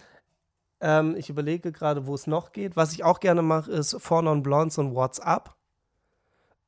[0.85, 2.77] ähm, ich überlege gerade, wo es noch geht.
[2.77, 5.57] Was ich auch gerne mache, ist Four Non Blondes und What's Up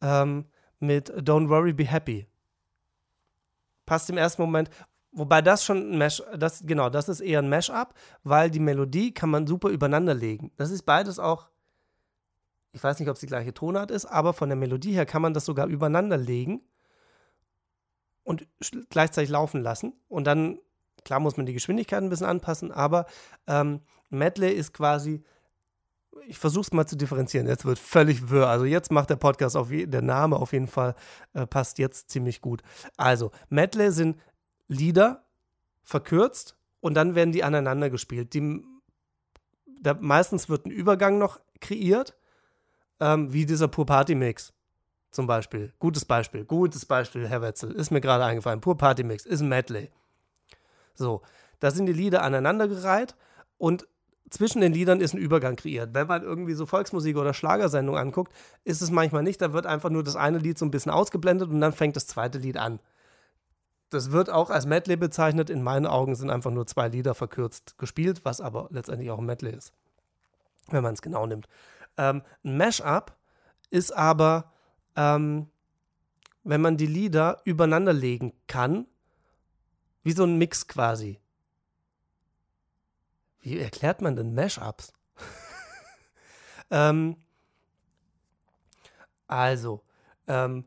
[0.00, 0.46] ähm,
[0.80, 2.26] mit Don't Worry, Be Happy.
[3.84, 4.70] Passt im ersten Moment.
[5.12, 9.12] Wobei das schon ein Mash, das, genau, das ist eher ein Mash-up, weil die Melodie
[9.12, 10.50] kann man super übereinander legen.
[10.56, 11.50] Das ist beides auch,
[12.72, 15.22] ich weiß nicht, ob es die gleiche Tonart ist, aber von der Melodie her kann
[15.22, 16.62] man das sogar übereinander legen
[18.24, 18.46] und
[18.90, 19.94] gleichzeitig laufen lassen.
[20.08, 20.58] Und dann,
[21.04, 23.06] klar muss man die Geschwindigkeit ein bisschen anpassen, aber
[23.46, 23.80] ähm,
[24.10, 25.22] Medley ist quasi,
[26.26, 28.48] ich versuche es mal zu differenzieren, jetzt wird völlig wirr.
[28.48, 30.94] Also jetzt macht der Podcast, auf je, der Name auf jeden Fall
[31.34, 32.62] äh, passt jetzt ziemlich gut.
[32.96, 34.20] Also Medley sind
[34.68, 35.24] Lieder
[35.82, 38.34] verkürzt und dann werden die aneinander gespielt.
[38.34, 38.64] Die,
[39.80, 42.16] da, meistens wird ein Übergang noch kreiert,
[43.00, 44.52] ähm, wie dieser Pur Party Mix
[45.10, 45.72] zum Beispiel.
[45.78, 48.60] Gutes Beispiel, gutes Beispiel, Herr Wetzel, ist mir gerade eingefallen.
[48.60, 49.90] Pur Party Mix ist ein Medley.
[50.94, 51.22] So,
[51.60, 53.16] da sind die Lieder aneinandergereiht
[53.58, 53.86] und
[54.30, 55.94] zwischen den Liedern ist ein Übergang kreiert.
[55.94, 58.32] Wenn man irgendwie so Volksmusik oder Schlagersendung anguckt,
[58.64, 59.40] ist es manchmal nicht.
[59.40, 62.06] Da wird einfach nur das eine Lied so ein bisschen ausgeblendet und dann fängt das
[62.06, 62.80] zweite Lied an.
[63.90, 65.48] Das wird auch als Medley bezeichnet.
[65.48, 69.26] In meinen Augen sind einfach nur zwei Lieder verkürzt gespielt, was aber letztendlich auch ein
[69.26, 69.72] Medley ist,
[70.70, 71.46] wenn man es genau nimmt.
[71.96, 73.16] Ähm, ein Mashup
[73.70, 74.52] ist aber,
[74.96, 75.48] ähm,
[76.42, 78.86] wenn man die Lieder übereinander legen kann,
[80.02, 81.20] wie so ein Mix quasi.
[83.46, 84.92] Wie erklärt man denn Mashups?
[86.72, 87.14] ähm,
[89.28, 89.84] also,
[90.26, 90.64] ähm,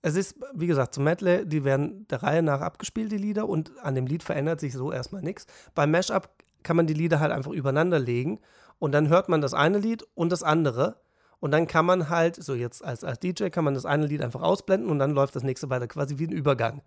[0.00, 3.76] es ist, wie gesagt, zum Medley, die werden der Reihe nach abgespielt, die Lieder, und
[3.82, 5.46] an dem Lied verändert sich so erstmal nichts.
[5.74, 6.30] Beim Mashup
[6.62, 8.40] kann man die Lieder halt einfach übereinander legen
[8.78, 11.02] und dann hört man das eine Lied und das andere.
[11.38, 14.22] Und dann kann man halt, so jetzt als, als DJ, kann man das eine Lied
[14.22, 16.80] einfach ausblenden und dann läuft das nächste weiter, quasi wie ein Übergang.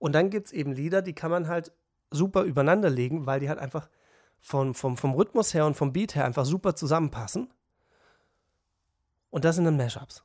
[0.00, 1.70] Und dann gibt es eben Lieder, die kann man halt
[2.10, 3.88] super übereinander legen, weil die halt einfach
[4.40, 7.52] vom, vom, vom Rhythmus her und vom Beat her einfach super zusammenpassen.
[9.30, 10.24] Und das sind dann Mashups.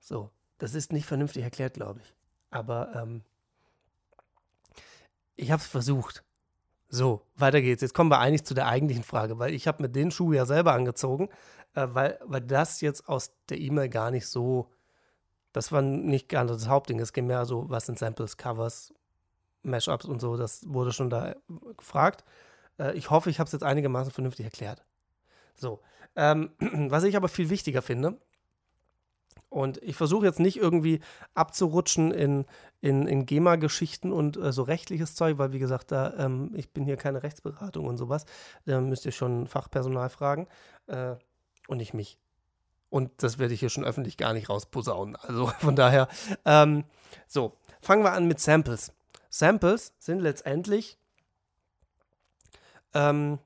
[0.00, 2.14] So, das ist nicht vernünftig erklärt, glaube ich.
[2.50, 3.22] Aber ähm,
[5.36, 6.24] ich habe es versucht.
[6.88, 7.82] So, weiter geht's.
[7.82, 10.44] Jetzt kommen wir eigentlich zu der eigentlichen Frage, weil ich habe mir den Schuh ja
[10.44, 11.28] selber angezogen,
[11.74, 14.70] äh, weil, weil das jetzt aus der E-Mail gar nicht so,
[15.52, 17.00] das war nicht gar das Hauptding.
[17.00, 18.92] Es ging mehr so, was sind Samples, Covers,
[19.62, 21.34] Mashups und so, das wurde schon da
[21.76, 22.24] gefragt.
[22.78, 24.84] Äh, ich hoffe, ich habe es jetzt einigermaßen vernünftig erklärt.
[25.54, 25.80] So,
[26.16, 28.18] ähm, was ich aber viel wichtiger finde,
[29.52, 31.00] und ich versuche jetzt nicht irgendwie
[31.34, 32.46] abzurutschen in,
[32.80, 36.86] in, in GEMA-Geschichten und äh, so rechtliches Zeug, weil wie gesagt, da, ähm, ich bin
[36.86, 38.24] hier keine Rechtsberatung und sowas.
[38.64, 40.48] Da müsst ihr schon Fachpersonal fragen
[40.86, 41.16] äh,
[41.68, 42.18] und nicht mich.
[42.88, 45.16] Und das werde ich hier schon öffentlich gar nicht rausposaunen.
[45.16, 46.08] Also von daher,
[46.46, 46.84] ähm,
[47.28, 47.52] so,
[47.82, 48.94] fangen wir an mit Samples.
[49.34, 50.98] Samples sind letztendlich
[52.94, 53.38] ähm,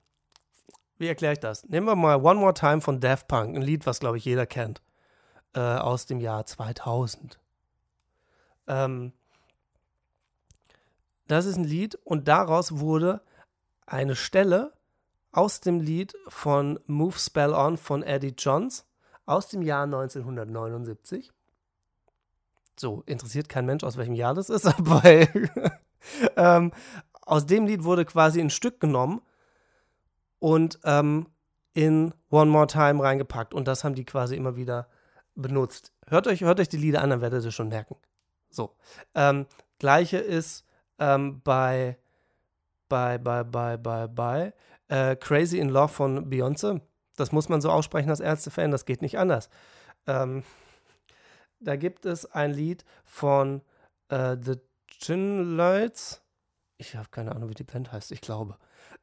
[0.99, 1.69] wie erkläre ich das?
[1.69, 4.47] Nehmen wir mal One More Time von Daft Punk, ein Lied, was, glaube ich, jeder
[4.47, 4.83] kennt,
[5.55, 7.39] äh, aus dem Jahr 2000.
[8.67, 9.13] Ähm,
[11.29, 13.21] das ist ein Lied und daraus wurde
[13.85, 14.73] eine Stelle
[15.33, 18.87] aus dem Lied von Move Spell On von Eddie Johns
[19.27, 21.33] aus dem Jahr 1979.
[22.79, 25.03] So, interessiert kein Mensch, aus welchem Jahr das ist, aber
[26.37, 26.73] ähm,
[27.23, 29.23] aus dem Lied wurde quasi ein Stück genommen
[30.39, 31.27] und ähm,
[31.75, 33.53] in One More Time reingepackt.
[33.53, 34.89] Und das haben die quasi immer wieder
[35.35, 35.93] benutzt.
[36.07, 37.97] Hört euch, hört euch die Lieder an, dann werdet ihr schon merken.
[38.49, 38.77] So.
[39.15, 39.47] Ähm,
[39.79, 40.65] Gleiche ist
[40.99, 41.99] ähm, bei,
[42.89, 44.55] bei, bei, bei, bei, bei
[44.89, 46.81] äh, Crazy in Love von Beyoncé.
[47.17, 49.51] Das muss man so aussprechen als Ärzte-Fan, das geht nicht anders.
[50.07, 50.45] Ähm,
[51.61, 53.63] da gibt es ein Lied von
[54.09, 54.57] äh, The
[54.89, 56.23] Chinlights.
[56.79, 58.57] Ich habe keine Ahnung, wie die Band heißt, ich glaube.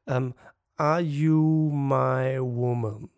[0.06, 0.34] Ähm,
[0.76, 3.10] Are You My Woman?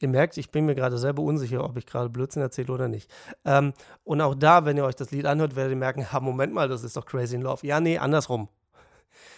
[0.00, 3.08] Ihr merkt, ich bin mir gerade selber unsicher, ob ich gerade Blödsinn erzähle oder nicht.
[3.44, 6.52] Ähm, und auch da, wenn ihr euch das Lied anhört, werdet ihr merken, ha, Moment
[6.52, 7.64] mal, das ist doch Crazy in Love.
[7.66, 8.48] Ja, nee, andersrum.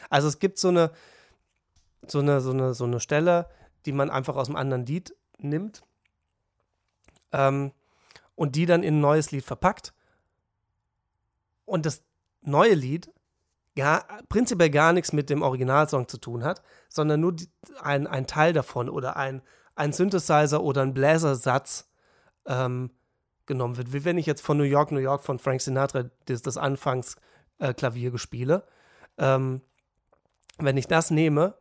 [0.08, 0.90] Also es gibt so eine,
[2.06, 3.46] so eine, so eine, so eine Stelle,
[3.84, 5.82] die man einfach aus einem anderen Lied nimmt
[7.34, 7.72] ähm,
[8.36, 9.92] und die dann in ein neues Lied verpackt.
[11.66, 12.02] Und das
[12.42, 13.10] neue Lied
[13.76, 17.48] gar, prinzipiell gar nichts mit dem Originalsong zu tun hat, sondern nur die,
[17.82, 19.42] ein, ein Teil davon oder ein,
[19.74, 21.90] ein Synthesizer oder ein Bläsersatz
[22.46, 22.90] ähm,
[23.46, 23.92] genommen wird.
[23.92, 28.08] Wie wenn ich jetzt von New York, New York von Frank Sinatra das, das Anfangsklavier
[28.08, 28.64] äh, gespiele.
[29.18, 29.60] Ähm,
[30.58, 31.54] wenn ich das nehme,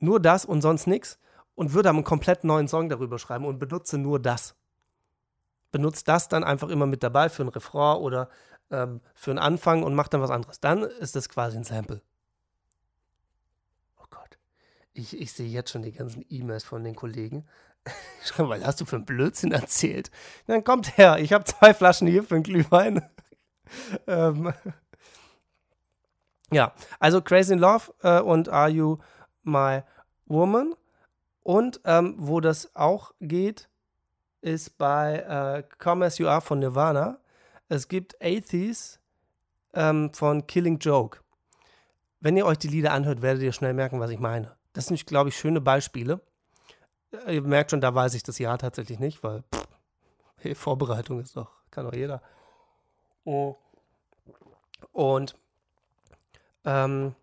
[0.00, 1.18] nur das und sonst nichts
[1.54, 4.56] und würde einen komplett neuen Song darüber schreiben und benutze nur das.
[5.72, 8.28] Benutze das dann einfach immer mit dabei für ein Refrain oder
[8.70, 10.60] ähm, für einen Anfang und macht dann was anderes.
[10.60, 12.00] Dann ist das quasi ein Sample.
[13.98, 14.38] Oh Gott.
[14.92, 17.46] Ich, ich sehe jetzt schon die ganzen E-Mails von den Kollegen.
[18.24, 20.10] Schreibe, was hast du für einen Blödsinn erzählt?
[20.46, 23.02] Dann kommt her, ich habe zwei Flaschen hier für einen Glühwein.
[24.06, 24.52] ähm,
[26.52, 28.98] ja, also Crazy in Love äh, und Are You
[29.42, 29.82] My
[30.26, 30.74] Woman?
[31.42, 33.68] Und ähm, wo das auch geht,
[34.42, 37.18] ist bei äh, Come As You Are von Nirvana.
[37.68, 39.00] Es gibt Atheist
[39.72, 41.20] ähm, von Killing Joke.
[42.20, 44.54] Wenn ihr euch die Lieder anhört, werdet ihr schnell merken, was ich meine.
[44.74, 46.20] Das sind, glaube ich, schöne Beispiele.
[47.26, 49.66] Ihr merkt schon, da weiß ich das Jahr tatsächlich nicht, weil pff,
[50.36, 52.22] hey, Vorbereitung ist doch, kann doch jeder.
[53.24, 53.56] Oh.
[54.92, 55.36] Und
[56.64, 57.14] ähm,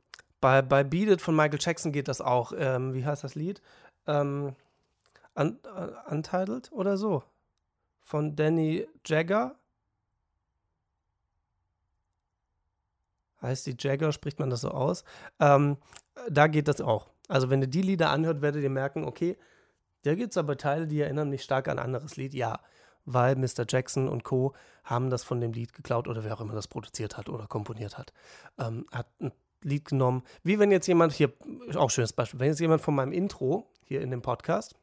[0.42, 2.54] bei, bei Beat It von Michael Jackson geht das auch.
[2.56, 3.62] Ähm, wie heißt das Lied?
[4.08, 4.56] Ähm,
[5.40, 5.60] Un
[6.08, 7.24] Untitled oder so.
[8.02, 9.56] Von Danny Jagger.
[13.42, 15.06] heißt die Jagger, spricht man das so aus.
[15.40, 15.78] Ähm,
[16.30, 17.08] da geht das auch.
[17.30, 19.38] Also wenn ihr die Lieder anhört, werdet ihr merken, okay,
[20.04, 22.34] da gibt es aber Teile, die erinnern mich stark an ein anderes Lied.
[22.34, 22.60] Ja,
[23.06, 23.66] weil Mr.
[23.68, 24.54] Jackson und Co.
[24.84, 27.98] haben das von dem Lied geklaut oder wer auch immer das produziert hat oder komponiert
[27.98, 28.14] hat.
[28.58, 29.32] Ähm, hat ein
[29.62, 30.24] Lied genommen.
[30.44, 31.32] Wie wenn jetzt jemand, hier,
[31.76, 34.76] auch schönes Beispiel, wenn jetzt jemand von meinem Intro hier in dem Podcast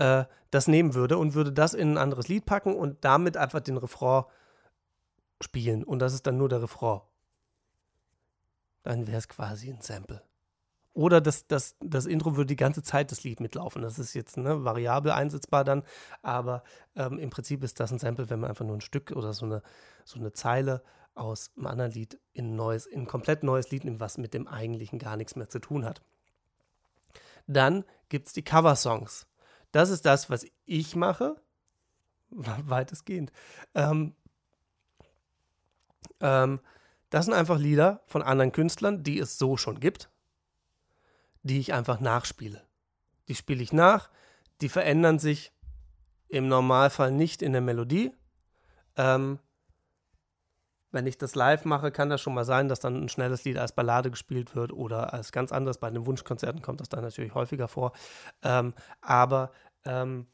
[0.00, 3.60] äh, das nehmen würde und würde das in ein anderes Lied packen und damit einfach
[3.60, 4.24] den Refrain
[5.40, 5.84] spielen.
[5.84, 7.00] Und das ist dann nur der Refrain
[8.82, 10.22] dann wäre es quasi ein Sample.
[10.92, 13.82] Oder das, das, das Intro würde die ganze Zeit das Lied mitlaufen.
[13.82, 15.84] Das ist jetzt ne, variabel einsetzbar dann,
[16.22, 16.64] aber
[16.96, 19.46] ähm, im Prinzip ist das ein Sample, wenn man einfach nur ein Stück oder so
[19.46, 19.62] eine,
[20.04, 20.82] so eine Zeile
[21.14, 24.48] aus einem anderen Lied in neues, in ein komplett neues Lied nimmt, was mit dem
[24.48, 26.02] eigentlichen gar nichts mehr zu tun hat.
[27.46, 29.26] Dann gibt es die Cover-Songs.
[29.72, 31.36] Das ist das, was ich mache,
[32.30, 33.32] weitestgehend.
[33.74, 34.14] Ähm,
[36.20, 36.60] ähm,
[37.10, 40.10] das sind einfach Lieder von anderen Künstlern, die es so schon gibt,
[41.42, 42.64] die ich einfach nachspiele.
[43.28, 44.10] Die spiele ich nach,
[44.60, 45.52] die verändern sich
[46.28, 48.12] im Normalfall nicht in der Melodie.
[48.96, 49.40] Ähm,
[50.92, 53.58] wenn ich das live mache, kann das schon mal sein, dass dann ein schnelles Lied
[53.58, 55.78] als Ballade gespielt wird oder als ganz anderes.
[55.78, 57.92] Bei den Wunschkonzerten kommt das dann natürlich häufiger vor.
[58.42, 59.52] Ähm, aber
[59.84, 60.26] ähm,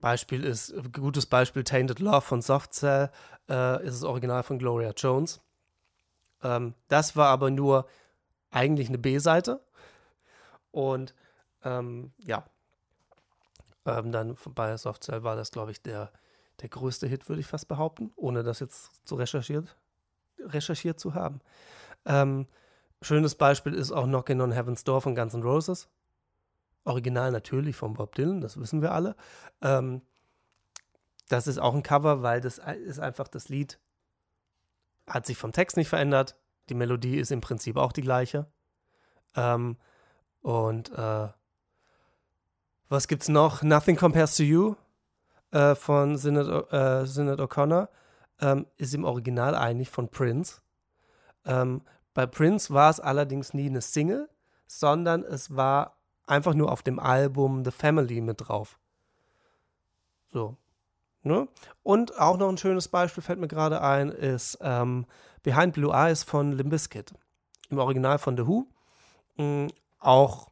[0.00, 3.10] Beispiel ist, gutes Beispiel, Tainted Love von Soft Cell,
[3.48, 5.40] äh, ist das Original von Gloria Jones.
[6.42, 7.86] Ähm, das war aber nur
[8.50, 9.60] eigentlich eine B-Seite.
[10.70, 11.14] Und
[11.64, 12.44] ähm, ja,
[13.86, 16.10] ähm, dann bei Softcell war das, glaube ich, der,
[16.62, 19.76] der größte Hit, würde ich fast behaupten, ohne das jetzt zu recherchiert,
[20.38, 21.40] recherchiert zu haben.
[22.06, 22.46] Ähm,
[23.02, 25.88] schönes Beispiel ist auch Knockin' on Heaven's Door von Guns N' Roses.
[26.84, 29.16] Original natürlich von Bob Dylan, das wissen wir alle.
[29.60, 30.02] Ähm,
[31.28, 33.78] das ist auch ein Cover, weil das ist einfach das Lied
[35.08, 36.36] hat sich vom Text nicht verändert.
[36.68, 38.46] Die Melodie ist im Prinzip auch die gleiche.
[39.34, 39.76] Ähm,
[40.42, 41.28] und äh,
[42.88, 43.62] was gibt's noch?
[43.62, 44.76] Nothing Compares to You
[45.52, 47.88] äh, von Sinead, äh, O'Connor
[48.40, 50.60] ähm, ist im Original eigentlich von Prince.
[51.44, 51.82] Ähm,
[52.14, 54.28] bei Prince war es allerdings nie eine Single,
[54.66, 55.96] sondern es war
[56.26, 58.78] einfach nur auf dem Album The Family mit drauf.
[60.32, 60.56] So.
[61.22, 61.46] Ne?
[61.82, 65.06] Und auch noch ein schönes Beispiel fällt mir gerade ein, ist ähm,
[65.42, 67.14] Behind Blue Eyes von Limbiskit.
[67.70, 68.66] Im Original von The Who.
[69.36, 70.48] Mhm, auch,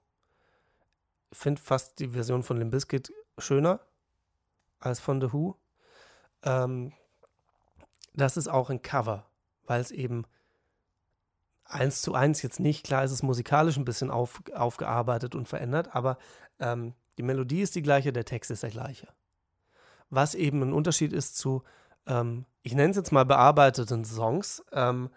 [1.33, 3.81] finde fast die Version von Limbiskit schöner
[4.81, 5.57] als von The Who.
[6.43, 6.93] Ähm,
[8.15, 9.27] das ist auch ein Cover,
[9.67, 10.25] weil es eben
[11.65, 15.95] eins zu eins jetzt nicht, klar ist es musikalisch ein bisschen auf, aufgearbeitet und verändert,
[15.95, 16.19] aber
[16.59, 19.09] ähm, die Melodie ist die gleiche, der Text ist der gleiche.
[20.09, 21.63] Was eben ein Unterschied ist zu,
[22.07, 24.65] ähm, ich nenne es jetzt mal bearbeiteten Songs.
[24.73, 25.11] Ähm,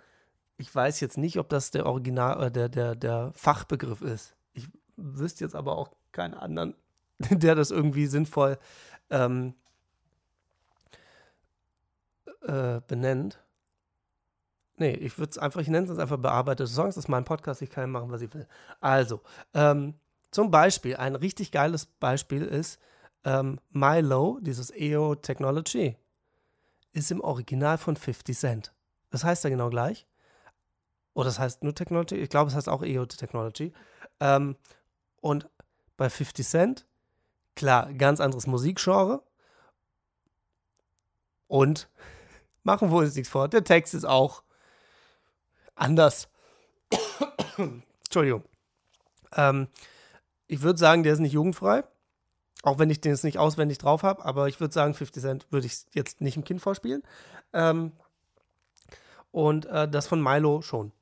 [0.57, 4.35] ich weiß jetzt nicht, ob das der Original, äh, der, der, der Fachbegriff ist.
[4.53, 6.75] Ich wüsste jetzt aber auch keinen anderen,
[7.29, 8.57] der das irgendwie sinnvoll
[9.09, 9.53] ähm,
[12.41, 13.39] äh, benennt.
[14.77, 16.95] Nee, ich würde es einfach, ich nenne es einfach bearbeitete Songs.
[16.95, 18.47] Das ist mein Podcast, ich kann machen, was ich will.
[18.81, 19.21] Also,
[19.53, 19.93] ähm,
[20.31, 22.79] zum Beispiel, ein richtig geiles Beispiel ist
[23.23, 25.95] ähm, Milo, dieses EO Technology,
[26.91, 28.73] ist im Original von 50 Cent.
[29.11, 30.07] Das heißt ja genau gleich.
[31.13, 32.15] Oder das heißt nur Technology?
[32.15, 33.73] Ich glaube, es heißt auch EO Technology.
[34.19, 34.55] Ähm,
[35.21, 35.47] und
[35.97, 36.87] bei 50 Cent,
[37.55, 39.23] klar, ganz anderes Musikgenre.
[41.47, 41.89] Und
[42.63, 44.43] machen wir uns nichts vor, der Text ist auch
[45.75, 46.29] anders.
[48.05, 48.43] Entschuldigung.
[49.35, 49.67] Ähm,
[50.47, 51.83] ich würde sagen, der ist nicht jugendfrei.
[52.63, 55.51] Auch wenn ich den jetzt nicht auswendig drauf habe, aber ich würde sagen, 50 Cent
[55.51, 57.03] würde ich jetzt nicht im Kind vorspielen.
[57.51, 57.91] Ähm,
[59.31, 60.93] und äh, das von Milo schon.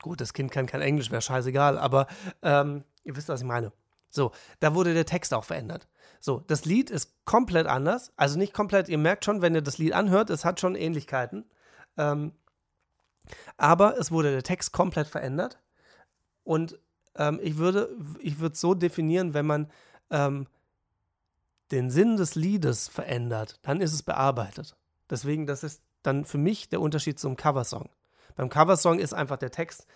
[0.00, 2.06] Gut, das Kind kann kein Englisch, wäre scheißegal, aber
[2.42, 3.72] ähm, ihr wisst, was ich meine.
[4.10, 5.88] So, da wurde der Text auch verändert.
[6.20, 8.12] So, das Lied ist komplett anders.
[8.16, 11.44] Also nicht komplett, ihr merkt schon, wenn ihr das Lied anhört, es hat schon Ähnlichkeiten.
[11.96, 12.32] Ähm,
[13.56, 15.58] aber es wurde der Text komplett verändert.
[16.44, 16.78] Und
[17.16, 19.70] ähm, ich würde ich würde so definieren, wenn man
[20.10, 20.46] ähm,
[21.70, 24.76] den Sinn des Liedes verändert, dann ist es bearbeitet.
[25.10, 27.90] Deswegen, das ist dann für mich der Unterschied zum Coversong.
[28.36, 29.86] Beim Coversong ist einfach der Text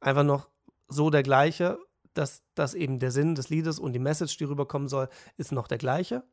[0.00, 0.48] einfach noch
[0.88, 1.78] so der gleiche,
[2.14, 5.68] dass, dass eben der Sinn des Liedes und die Message, die rüberkommen soll, ist noch
[5.68, 6.24] der gleiche.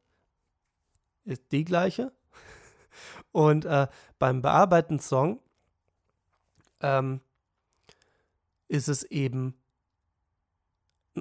[1.23, 2.11] Ist die gleiche.
[3.31, 5.39] Und äh, beim bearbeiteten Song
[6.81, 7.21] ähm,
[8.67, 9.55] ist es eben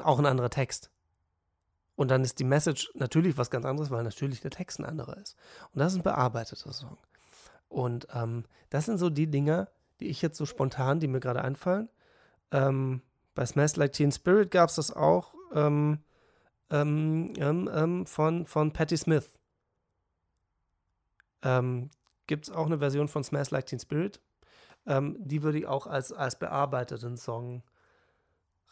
[0.00, 0.90] auch ein anderer Text.
[1.96, 5.16] Und dann ist die Message natürlich was ganz anderes, weil natürlich der Text ein anderer
[5.16, 5.36] ist.
[5.72, 6.98] Und das ist ein bearbeiteter Song.
[7.68, 9.68] Und ähm, das sind so die Dinge,
[10.00, 11.88] die ich jetzt so spontan, die mir gerade einfallen.
[12.52, 13.02] Ähm,
[13.36, 16.00] bei Smash Like Teen Spirit gab es das auch ähm,
[16.70, 19.38] ähm, ähm, ähm von, von Patti Smith.
[22.26, 24.20] Gibt es auch eine Version von Smash Like Teen Spirit?
[24.88, 27.64] die würde ich auch als, als bearbeiteten Song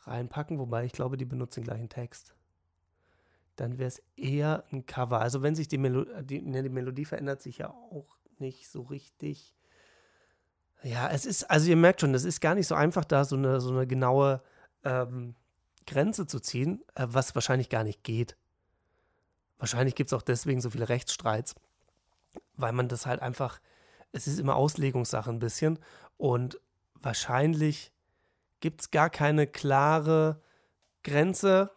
[0.03, 2.37] reinpacken, wobei ich glaube, die benutzen den gleichen Text.
[3.57, 5.21] Dann wäre es eher ein Cover.
[5.21, 8.83] Also wenn sich die, Melo die, ne, die Melodie verändert sich ja auch nicht so
[8.83, 9.57] richtig.
[10.85, 13.37] Ja, es ist, also ihr merkt schon, es ist gar nicht so einfach, da so
[13.37, 14.41] eine, so eine genaue
[14.85, 15.35] ähm,
[15.87, 18.37] Grenze zu ziehen, äh, was wahrscheinlich gar nicht geht.
[19.59, 21.55] Wahrscheinlich gibt es auch deswegen so viele Rechtsstreits,
[22.57, 23.61] weil man das halt einfach,
[24.13, 25.79] es ist immer Auslegungssache ein bisschen
[26.17, 26.61] und
[26.95, 27.93] wahrscheinlich
[28.61, 30.41] gibt es gar keine klare
[31.03, 31.71] Grenze.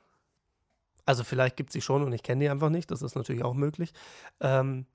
[1.05, 3.43] Also vielleicht gibt es sie schon und ich kenne die einfach nicht, das ist natürlich
[3.43, 3.93] auch möglich.
[4.39, 4.85] Ähm,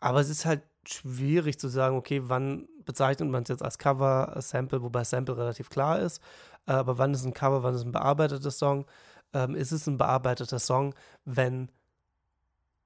[0.00, 4.34] aber es ist halt schwierig zu sagen, okay, wann bezeichnet man es jetzt als Cover,
[4.34, 6.20] als Sample, wobei Sample relativ klar ist.
[6.66, 8.86] Äh, aber wann ist ein Cover, wann ist ein bearbeiteter Song?
[9.32, 11.70] Ähm, ist es ein bearbeiteter Song, wenn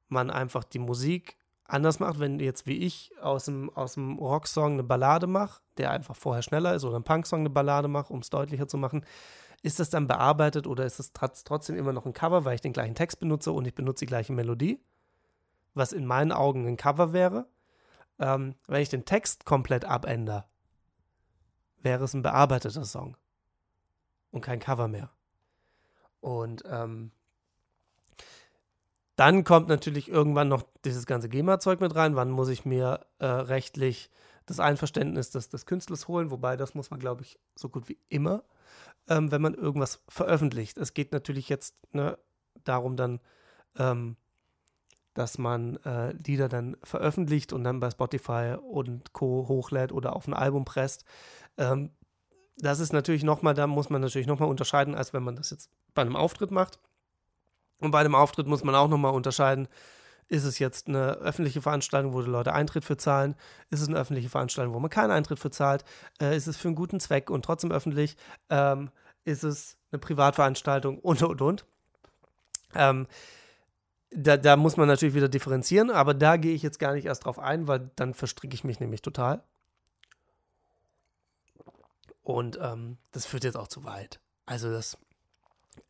[0.09, 4.73] man einfach die Musik anders macht, wenn jetzt wie ich aus dem, aus dem Rocksong
[4.75, 8.21] eine Ballade mache, der einfach vorher schneller ist, oder ein Punksong eine Ballade mache, um
[8.21, 9.05] es deutlicher zu machen,
[9.63, 12.73] ist das dann bearbeitet oder ist es trotzdem immer noch ein Cover, weil ich den
[12.73, 14.81] gleichen Text benutze und ich benutze die gleiche Melodie?
[15.75, 17.47] Was in meinen Augen ein Cover wäre.
[18.19, 20.45] Ähm, wenn ich den Text komplett abändere,
[21.83, 23.17] wäre es ein bearbeiteter Song
[24.31, 25.11] und kein Cover mehr.
[26.21, 27.13] Und ähm,
[29.17, 32.17] dann kommt natürlich irgendwann noch dieses ganze GEMA-Zeug mit rein.
[32.17, 34.11] Wann muss ich mir äh, rechtlich
[34.47, 36.31] das Einverständnis des, des Künstlers holen?
[36.31, 38.45] Wobei, das muss man, glaube ich, so gut wie immer,
[39.09, 40.79] ähm, wenn man irgendwas veröffentlicht.
[40.79, 42.17] Es geht natürlich jetzt ne,
[42.63, 43.21] darum dann,
[43.77, 44.17] ähm,
[45.19, 49.47] dass man äh, Lieder dann veröffentlicht und dann bei Spotify und Co.
[49.49, 51.05] hochlädt oder auf ein Album presst.
[51.57, 51.91] Ähm,
[52.57, 55.71] das ist natürlich nochmal, da muss man natürlich nochmal unterscheiden, als wenn man das jetzt
[55.93, 56.79] bei einem Auftritt macht.
[57.81, 59.67] Und bei einem Auftritt muss man auch nochmal unterscheiden,
[60.29, 63.35] ist es jetzt eine öffentliche Veranstaltung, wo die Leute Eintritt für zahlen?
[63.71, 65.85] Ist es eine öffentliche Veranstaltung, wo man keinen Eintritt für zahlt?
[66.21, 68.17] Äh, ist es für einen guten Zweck und trotzdem öffentlich?
[68.51, 68.93] Ähm,
[69.25, 71.65] ist es eine Privatveranstaltung und und und?
[72.77, 73.09] Ähm,
[74.11, 77.25] da, da muss man natürlich wieder differenzieren, aber da gehe ich jetzt gar nicht erst
[77.25, 79.43] drauf ein, weil dann verstricke ich mich nämlich total.
[82.23, 84.21] Und ähm, das führt jetzt auch zu weit.
[84.47, 84.99] Also das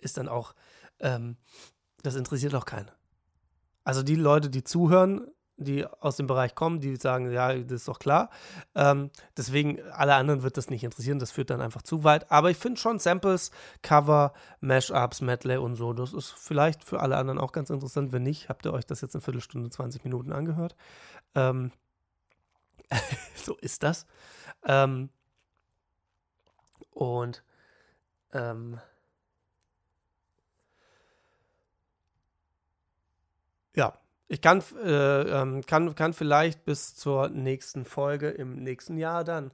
[0.00, 0.54] ist dann auch,
[1.00, 1.36] ähm,
[2.02, 2.90] das interessiert auch keinen.
[3.84, 5.28] Also die Leute, die zuhören,
[5.58, 8.30] die aus dem Bereich kommen, die sagen, ja, das ist doch klar.
[8.74, 12.30] Ähm, deswegen, alle anderen wird das nicht interessieren, das führt dann einfach zu weit.
[12.30, 13.50] Aber ich finde schon Samples,
[13.82, 18.12] Cover, Mashups, Medley und so, das ist vielleicht für alle anderen auch ganz interessant.
[18.12, 20.76] Wenn nicht, habt ihr euch das jetzt in Viertelstunde, 20 Minuten angehört.
[21.34, 21.72] Ähm,
[23.34, 24.06] so ist das.
[24.64, 25.10] Ähm,
[26.92, 27.42] und
[28.32, 28.80] ähm,
[33.78, 33.96] Ja,
[34.28, 39.50] ich kann, äh, ähm, kann, kann vielleicht bis zur nächsten Folge im nächsten Jahr dann,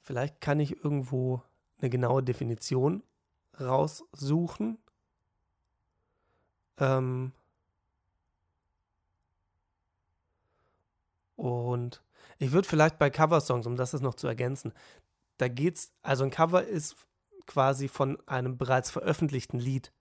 [0.00, 1.42] vielleicht kann ich irgendwo
[1.80, 3.02] eine genaue Definition
[3.60, 4.78] raussuchen.
[6.78, 7.32] Ähm
[11.36, 12.02] und
[12.38, 14.72] ich würde vielleicht bei Coversongs, um das noch zu ergänzen,
[15.36, 16.96] da geht's, also ein Cover ist
[17.46, 19.92] quasi von einem bereits veröffentlichten Lied.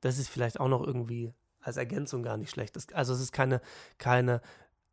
[0.00, 1.32] Das ist vielleicht auch noch irgendwie
[1.66, 2.76] als Ergänzung gar nicht schlecht.
[2.94, 3.60] also es ist keine,
[3.98, 4.40] keine,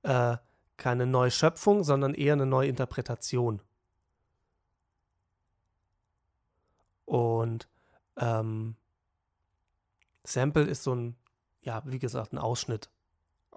[0.01, 0.37] äh,
[0.75, 3.61] keine Neuschöpfung, sondern eher eine Neuinterpretation.
[7.05, 7.67] Und
[8.17, 8.75] ähm,
[10.23, 11.15] Sample ist so ein,
[11.61, 12.89] ja, wie gesagt, ein Ausschnitt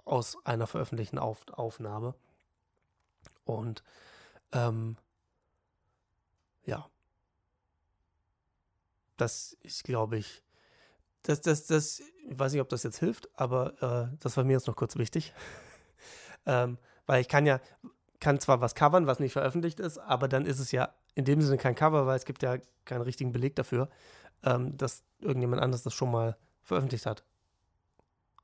[0.05, 2.13] aus einer veröffentlichten Auf Aufnahme.
[3.45, 3.83] Und
[4.51, 4.95] ähm,
[6.65, 6.87] ja,
[9.15, 10.43] das ist, glaube ich,
[11.27, 14.53] das, das, das, ich weiß nicht, ob das jetzt hilft, aber äh, das war mir
[14.53, 15.33] jetzt noch kurz wichtig.
[16.45, 17.59] ähm, weil ich kann ja,
[18.21, 21.41] kann zwar was covern, was nicht veröffentlicht ist, aber dann ist es ja in dem
[21.41, 23.89] Sinne kein Cover, weil es gibt ja keinen richtigen Beleg dafür,
[24.43, 27.25] ähm, dass irgendjemand anderes das schon mal veröffentlicht hat.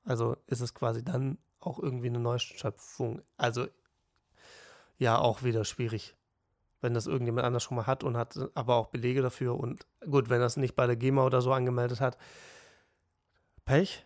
[0.04, 3.22] Also ist es quasi dann auch irgendwie eine Neuschöpfung.
[3.38, 3.68] Also
[4.98, 6.16] ja, auch wieder schwierig,
[6.82, 9.58] wenn das irgendjemand anders schon mal hat und hat aber auch Belege dafür.
[9.58, 12.18] Und gut, wenn das nicht bei der GEMA oder so angemeldet hat,
[13.66, 14.06] Pech.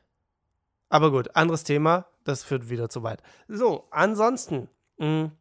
[0.90, 2.08] Aber gut, anderes Thema.
[2.24, 3.22] Das führt wieder zu weit.
[3.48, 5.32] So, ansonsten, mh, hm,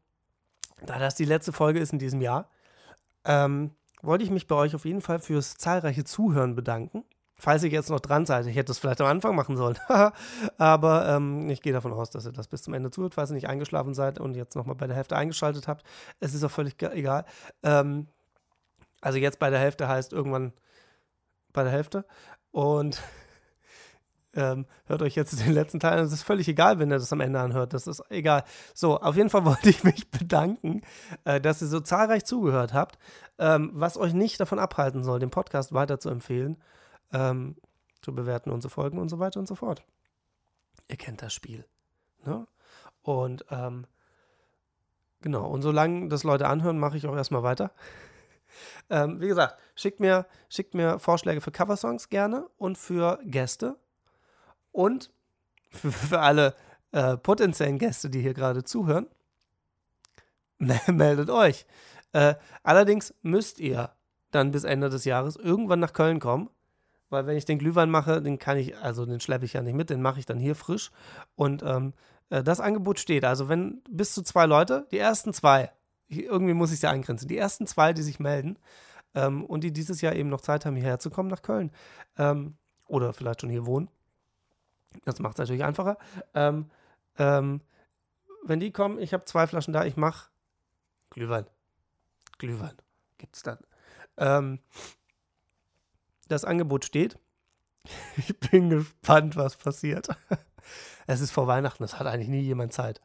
[0.85, 2.51] da das die letzte Folge ist in diesem Jahr,
[3.25, 7.05] ähm, wollte ich mich bei euch auf jeden Fall fürs zahlreiche Zuhören bedanken.
[7.39, 9.79] Falls ihr jetzt noch dran seid, ich hätte es vielleicht am Anfang machen sollen.
[10.59, 13.35] Aber ähm, ich gehe davon aus, dass ihr das bis zum Ende zuhört, falls ihr
[13.35, 15.85] nicht eingeschlafen seid und jetzt nochmal bei der Hälfte eingeschaltet habt.
[16.19, 17.27] Es ist auch völlig egal.
[17.63, 18.07] Ähm,
[19.03, 20.55] also jetzt bei der Hälfte heißt irgendwann
[21.53, 22.07] bei der Hälfte.
[22.53, 23.03] Und
[24.37, 26.05] ähm, hört euch jetzt den letzten Teil an.
[26.05, 27.73] Es ist völlig egal, wenn ihr das am Ende anhört.
[27.73, 28.45] Das ist egal.
[28.75, 30.83] So, auf jeden Fall wollte ich mich bedanken,
[31.25, 32.99] äh, dass ihr so zahlreich zugehört habt,
[33.39, 36.63] ähm, was euch nicht davon abhalten soll, den Podcast weiter zu empfehlen,
[37.13, 37.57] ähm,
[38.03, 39.83] zu bewerten und zu folgen und so weiter und so fort.
[40.89, 41.67] Ihr kennt das Spiel.
[42.25, 42.47] Ne?
[43.03, 43.87] Und ähm,
[45.23, 47.73] genau, und solange das Leute anhören, mache ich auch erstmal weiter.
[48.89, 53.77] Ähm, wie gesagt, schickt mir, schickt mir Vorschläge für Coversongs gerne und für Gäste.
[54.77, 55.11] Und
[55.71, 56.55] für, alle
[56.93, 59.07] äh, potenziellen Gäste, die hier gerade zuhören,
[60.87, 61.65] meldet euch.
[62.13, 63.93] Äh, allerdings müsst ihr
[64.33, 66.51] dann bis Ende des Jahres irgendwann nach Köln kommen,
[67.09, 69.75] weil wenn ich den Glühwein mache, den kann ich, also den schleppe ich ja nicht
[69.75, 70.91] mit, den mache ich dann hier frisch.
[71.37, 71.95] Und ähm,
[72.29, 73.25] äh, das Angebot steht.
[73.25, 75.73] Also wenn bis zu zwei Leute, die ersten zwei,
[76.09, 78.59] irgendwie muss ich sie eingrenzen, die ersten zwei, die sich melden
[79.15, 81.71] ähm, und die dieses Jahr eben noch Zeit haben, hierher zu kommen nach Köln
[82.19, 83.89] ähm, oder vielleicht schon hier wohnen,
[85.05, 85.99] das macht es natürlich einfacher.
[86.35, 86.71] Ähm,
[87.19, 87.61] ähm,
[88.45, 90.31] wenn die kommen, ich habe zwei Flaschen da, ich mache
[91.11, 91.47] Glühwein.
[92.39, 92.77] Glühwein
[93.19, 93.59] gibt es dann.
[94.17, 94.61] Ähm,
[96.29, 97.19] das Angebot steht.
[98.17, 100.09] Ich bin gespannt, was passiert.
[101.09, 103.01] Es ist vor Weihnachten, es hat eigentlich nie jemand Zeit.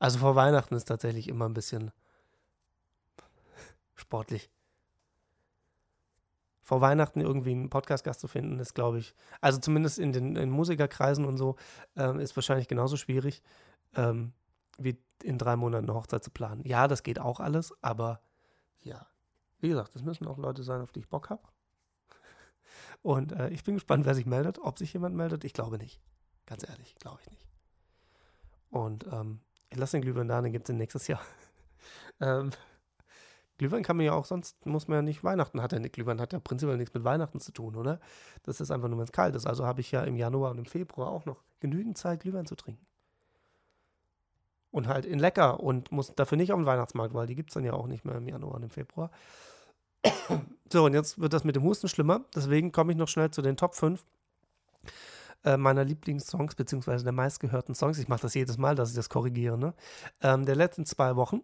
[0.00, 1.92] Also vor Weihnachten ist tatsächlich immer ein bisschen
[3.94, 4.50] sportlich
[6.66, 10.50] vor Weihnachten irgendwie einen Podcast-Gast zu finden, ist, glaube ich, also zumindest in den in
[10.50, 11.54] Musikerkreisen und so,
[11.94, 13.40] ähm, ist wahrscheinlich genauso schwierig,
[13.94, 14.32] ähm,
[14.76, 16.64] wie in drei Monaten eine Hochzeit zu planen.
[16.64, 18.20] Ja, das geht auch alles, aber
[18.80, 19.06] ja,
[19.60, 21.42] wie gesagt, das müssen auch Leute sein, auf die ich Bock habe.
[23.02, 25.44] Und äh, ich bin gespannt, wer sich meldet, ob sich jemand meldet.
[25.44, 26.00] Ich glaube nicht.
[26.46, 27.46] Ganz ehrlich, glaube ich nicht.
[28.70, 29.38] Und ähm,
[29.70, 31.20] ich lasse den Glühwein da, den gibt es nächstes Jahr.
[32.20, 32.50] ähm,
[33.58, 36.20] Glühwein kann man ja auch, sonst muss man ja nicht Weihnachten, hat ja nicht, Glühwein
[36.20, 38.00] hat ja prinzipiell nichts mit Weihnachten zu tun, oder?
[38.42, 39.46] Das ist einfach nur, wenn es kalt ist.
[39.46, 42.54] Also habe ich ja im Januar und im Februar auch noch genügend Zeit, Glühwein zu
[42.54, 42.84] trinken.
[44.70, 47.54] Und halt in lecker und muss dafür nicht auf den Weihnachtsmarkt, weil die gibt es
[47.54, 49.10] dann ja auch nicht mehr im Januar und im Februar.
[50.72, 52.24] So, und jetzt wird das mit dem Husten schlimmer.
[52.34, 54.04] Deswegen komme ich noch schnell zu den Top 5
[55.44, 57.98] äh, meiner Lieblingssongs, beziehungsweise der meistgehörten Songs.
[57.98, 59.56] Ich mache das jedes Mal, dass ich das korrigiere.
[59.56, 59.74] Ne?
[60.20, 61.40] Ähm, der letzten zwei Wochen.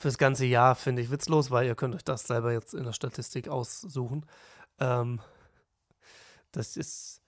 [0.00, 2.94] Fürs ganze Jahr finde ich witzlos, weil ihr könnt euch das selber jetzt in der
[2.94, 4.24] Statistik aussuchen.
[4.78, 5.20] Ähm,
[6.52, 7.20] das ist.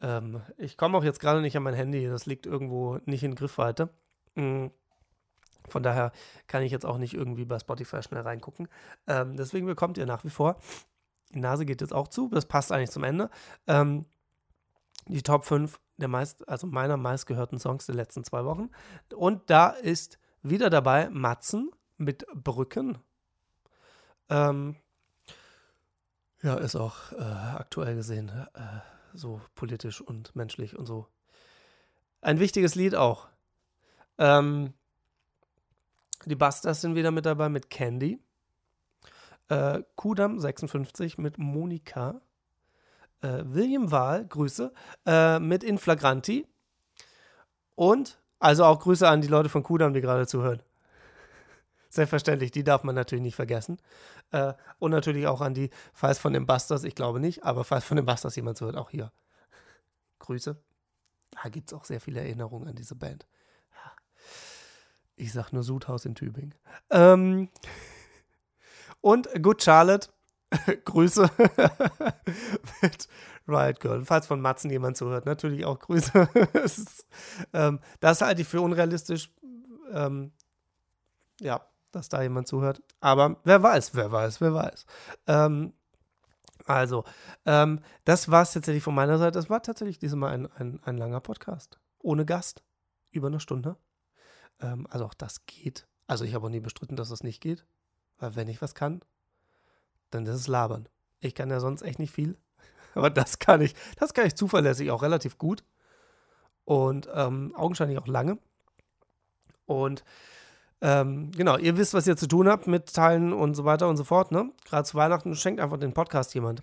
[0.00, 2.06] Ähm, ich komme auch jetzt gerade nicht an mein Handy.
[2.06, 3.90] Das liegt irgendwo nicht in Griffweite.
[4.34, 4.70] Mhm.
[5.68, 6.12] Von daher
[6.46, 8.68] kann ich jetzt auch nicht irgendwie bei Spotify schnell reingucken.
[9.06, 10.56] Ähm, deswegen bekommt ihr nach wie vor,
[11.34, 13.28] die Nase geht jetzt auch zu, das passt eigentlich zum Ende,
[13.66, 14.06] ähm,
[15.06, 18.70] die Top 5 der meist, also meiner meistgehörten Songs der letzten zwei Wochen.
[19.14, 21.70] Und da ist wieder dabei Matzen
[22.00, 22.98] mit Brücken.
[24.28, 24.76] Ähm,
[26.42, 28.80] ja, ist auch äh, aktuell gesehen äh,
[29.12, 31.06] so politisch und menschlich und so.
[32.22, 33.28] Ein wichtiges Lied auch.
[34.18, 34.72] Ähm,
[36.26, 38.18] die Busters sind wieder mit dabei mit Candy.
[39.48, 42.20] Äh, Kudam 56 mit Monika.
[43.20, 44.72] Äh, William Wahl, Grüße,
[45.06, 46.46] äh, mit Inflagranti.
[47.74, 50.62] Und also auch Grüße an die Leute von Kudam, die gerade zuhören.
[51.90, 53.78] Selbstverständlich, die darf man natürlich nicht vergessen.
[54.30, 57.84] Äh, und natürlich auch an die, falls von den Busters, ich glaube nicht, aber falls
[57.84, 59.12] von den Busters jemand zuhört, auch hier.
[60.20, 60.56] Grüße.
[61.42, 63.26] Da gibt es auch sehr viele Erinnerungen an diese Band.
[65.16, 66.54] Ich sag nur Sudhaus in Tübingen.
[66.88, 67.50] Ähm,
[69.00, 70.08] und Good Charlotte,
[70.84, 71.30] Grüße
[72.82, 73.08] mit
[73.46, 74.04] Riot Girl.
[74.04, 76.28] Falls von Matzen jemand zuhört, natürlich auch Grüße.
[76.64, 77.06] ist,
[77.52, 79.30] ähm, das halte ich für unrealistisch.
[79.92, 80.32] Ähm,
[81.40, 82.82] ja, dass da jemand zuhört.
[83.00, 84.86] Aber wer weiß, wer weiß, wer weiß.
[85.26, 85.72] Ähm,
[86.66, 87.04] also,
[87.46, 89.32] ähm, das war es tatsächlich von meiner Seite.
[89.32, 91.80] Das war tatsächlich diesmal ein, ein, ein langer Podcast.
[91.98, 92.62] Ohne Gast.
[93.10, 93.76] Über eine Stunde.
[94.60, 95.86] Ähm, also auch das geht.
[96.06, 97.66] Also ich habe auch nie bestritten, dass das nicht geht.
[98.18, 99.00] Weil wenn ich was kann,
[100.10, 100.88] dann ist es labern.
[101.20, 102.36] Ich kann ja sonst echt nicht viel.
[102.94, 103.74] Aber das kann ich.
[103.96, 105.64] Das kann ich zuverlässig auch relativ gut.
[106.64, 108.38] Und ähm, augenscheinlich auch lange.
[109.66, 110.04] Und
[110.80, 113.96] ähm, genau, ihr wisst, was ihr zu tun habt mit Teilen und so weiter und
[113.96, 114.32] so fort.
[114.32, 114.50] Ne?
[114.64, 116.62] Gerade zu Weihnachten schenkt einfach den Podcast jemand.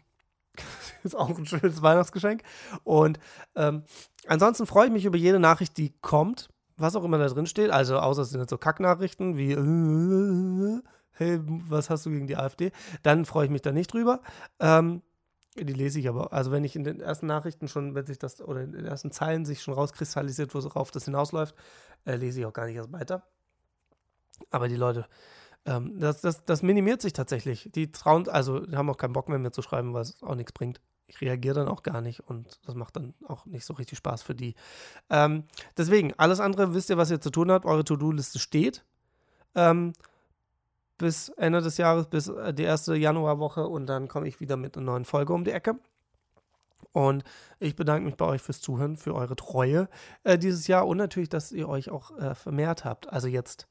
[1.03, 2.41] ist auch ein schönes Weihnachtsgeschenk.
[2.84, 3.20] Und
[3.55, 3.84] ähm,
[4.28, 7.72] ansonsten freue ich mich über jede Nachricht, die kommt was auch immer da drin steht,
[7.72, 9.55] also außer es sind jetzt so Kacknachrichten wie
[11.11, 12.72] hey, was hast du gegen die AfD,
[13.03, 14.22] dann freue ich mich da nicht drüber.
[14.59, 15.01] Ähm,
[15.55, 16.32] die lese ich aber.
[16.34, 19.11] Also wenn ich in den ersten Nachrichten schon, wenn sich das, oder in den ersten
[19.11, 21.55] Zeilen sich schon rauskristallisiert, worauf das hinausläuft,
[22.05, 23.24] äh, lese ich auch gar nicht erst weiter.
[24.49, 25.07] Aber die Leute,
[25.65, 27.69] ähm, das, das, das minimiert sich tatsächlich.
[27.73, 30.53] Die trauen, also haben auch keinen Bock mehr, mir zu schreiben, weil es auch nichts
[30.53, 33.97] bringt ich reagiere dann auch gar nicht und das macht dann auch nicht so richtig
[33.97, 34.55] Spaß für die.
[35.09, 35.45] Ähm,
[35.77, 37.65] deswegen, alles andere wisst ihr, was ihr zu tun habt.
[37.65, 38.83] Eure To-Do-Liste steht.
[39.55, 39.93] Ähm,
[40.97, 44.75] bis Ende des Jahres, bis äh, die erste Januarwoche und dann komme ich wieder mit
[44.75, 45.79] einer neuen Folge um die Ecke.
[46.91, 47.23] Und
[47.59, 49.88] ich bedanke mich bei euch fürs Zuhören, für eure Treue
[50.23, 53.07] äh, dieses Jahr und natürlich, dass ihr euch auch äh, vermehrt habt.
[53.09, 53.67] Also jetzt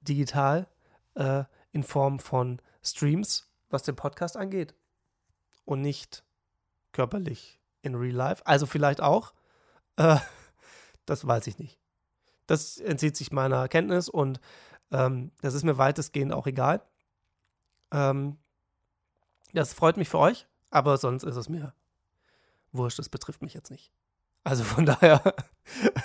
[0.00, 0.68] digital
[1.14, 4.74] äh, in Form von Streams, was den Podcast angeht.
[5.64, 6.24] Und nicht
[6.92, 8.46] körperlich in Real Life.
[8.46, 9.34] Also vielleicht auch.
[9.96, 10.18] Äh,
[11.06, 11.78] das weiß ich nicht.
[12.46, 14.40] Das entzieht sich meiner Kenntnis und
[14.90, 16.82] ähm, das ist mir weitestgehend auch egal.
[17.92, 18.38] Ähm,
[19.52, 21.74] das freut mich für euch, aber sonst ist es mir
[22.72, 22.98] wurscht.
[22.98, 23.92] Das betrifft mich jetzt nicht.
[24.48, 25.20] Also von daher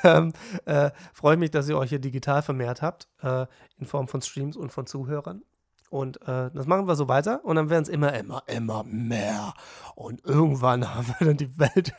[0.03, 0.33] ähm,
[0.65, 3.45] äh, freue ich mich, dass ihr euch hier digital vermehrt habt, äh,
[3.77, 5.43] in Form von Streams und von Zuhörern.
[5.89, 9.53] Und äh, das machen wir so weiter und dann werden es immer, immer, immer mehr.
[9.95, 11.93] Und irgendwann haben wir dann die Welt.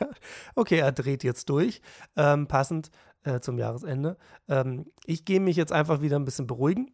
[0.53, 1.81] okay, er dreht jetzt durch,
[2.15, 2.91] ähm, passend
[3.23, 4.17] äh, zum Jahresende.
[4.47, 6.91] Ähm, ich gehe mich jetzt einfach wieder ein bisschen beruhigen.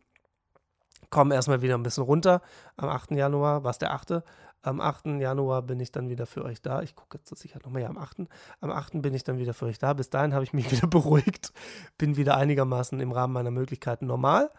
[1.10, 2.42] Komme erstmal wieder ein bisschen runter.
[2.78, 3.12] Am 8.
[3.12, 4.24] Januar, was der 8.
[4.64, 5.08] Am 8.
[5.20, 6.82] Januar bin ich dann wieder für euch da.
[6.82, 8.28] Ich gucke jetzt sicher nochmal, ja, am 8.
[8.60, 9.02] Am 8.
[9.02, 9.94] bin ich dann wieder für euch da.
[9.94, 11.52] Bis dahin habe ich mich wieder beruhigt.
[11.98, 14.52] Bin wieder einigermaßen im Rahmen meiner Möglichkeiten normal.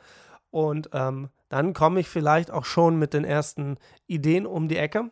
[0.51, 5.11] Und ähm, dann komme ich vielleicht auch schon mit den ersten Ideen um die Ecke.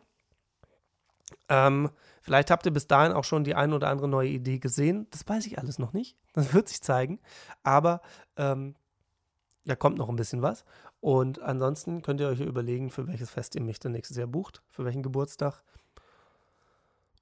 [1.49, 1.91] Ähm,
[2.21, 5.07] vielleicht habt ihr bis dahin auch schon die ein oder andere neue Idee gesehen.
[5.11, 6.17] Das weiß ich alles noch nicht.
[6.33, 7.21] Das wird sich zeigen.
[7.63, 8.03] Aber
[8.37, 8.75] ähm,
[9.65, 10.65] da kommt noch ein bisschen was.
[11.01, 14.63] Und ansonsten könnt ihr euch überlegen, für welches Fest ihr mich dann nächstes Jahr bucht,
[14.69, 15.63] für welchen Geburtstag.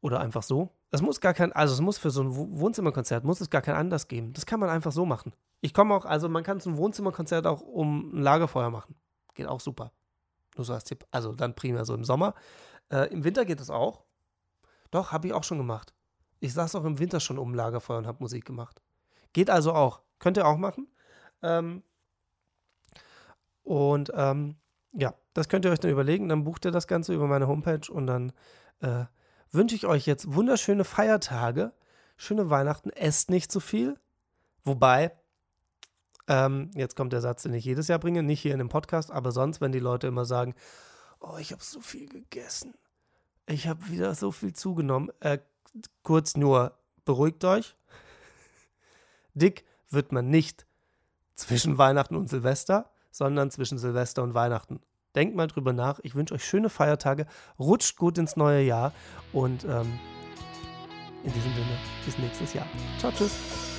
[0.01, 0.71] Oder einfach so.
[0.91, 3.75] Es muss gar kein, also es muss für so ein Wohnzimmerkonzert, muss es gar kein
[3.75, 4.33] Anlass geben.
[4.33, 5.33] Das kann man einfach so machen.
[5.61, 8.95] Ich komme auch, also man kann so ein Wohnzimmerkonzert auch um ein Lagerfeuer machen.
[9.35, 9.93] Geht auch super.
[10.57, 11.05] Nur so als Tipp.
[11.11, 12.35] Also dann primär so im Sommer.
[12.91, 14.05] Äh, Im Winter geht es auch.
[14.91, 15.95] Doch, habe ich auch schon gemacht.
[16.41, 18.81] Ich saß auch im Winter schon um ein Lagerfeuer und habe Musik gemacht.
[19.33, 20.01] Geht also auch.
[20.19, 20.89] Könnt ihr auch machen.
[21.43, 21.83] Ähm,
[23.69, 24.57] und ähm,
[24.95, 26.31] ja, das könnt ihr euch dann überlegen.
[26.31, 28.33] Dann bucht ihr das Ganze über meine Homepage und dann
[28.81, 29.05] äh,
[29.53, 31.75] wünsche ich euch jetzt wunderschöne Feiertage,
[32.17, 32.89] schöne Weihnachten.
[32.89, 34.01] Esst nicht zu viel.
[34.65, 35.13] Wobei,
[36.29, 39.11] ähm, jetzt kommt der Satz, den ich jedes Jahr bringe, nicht hier in dem Podcast,
[39.11, 40.55] aber sonst, wenn die Leute immer sagen,
[41.21, 42.73] oh, ich habe so viel gegessen.
[43.45, 45.11] Ich habe wieder so viel zugenommen.
[45.21, 45.41] Äh,
[46.03, 47.77] kurz nur, beruhigt euch.
[49.35, 50.65] Dick wird man nicht
[51.35, 54.81] zwischen Weihnachten und Silvester, sondern zwischen Silvester und Weihnachten.
[55.15, 55.99] Denkt mal drüber nach.
[56.03, 57.27] Ich wünsche euch schöne Feiertage,
[57.59, 58.93] rutscht gut ins neue Jahr
[59.33, 59.99] und ähm,
[61.25, 62.67] in diesem Sinne bis nächstes Jahr.
[62.99, 63.78] Ciao, tschüss.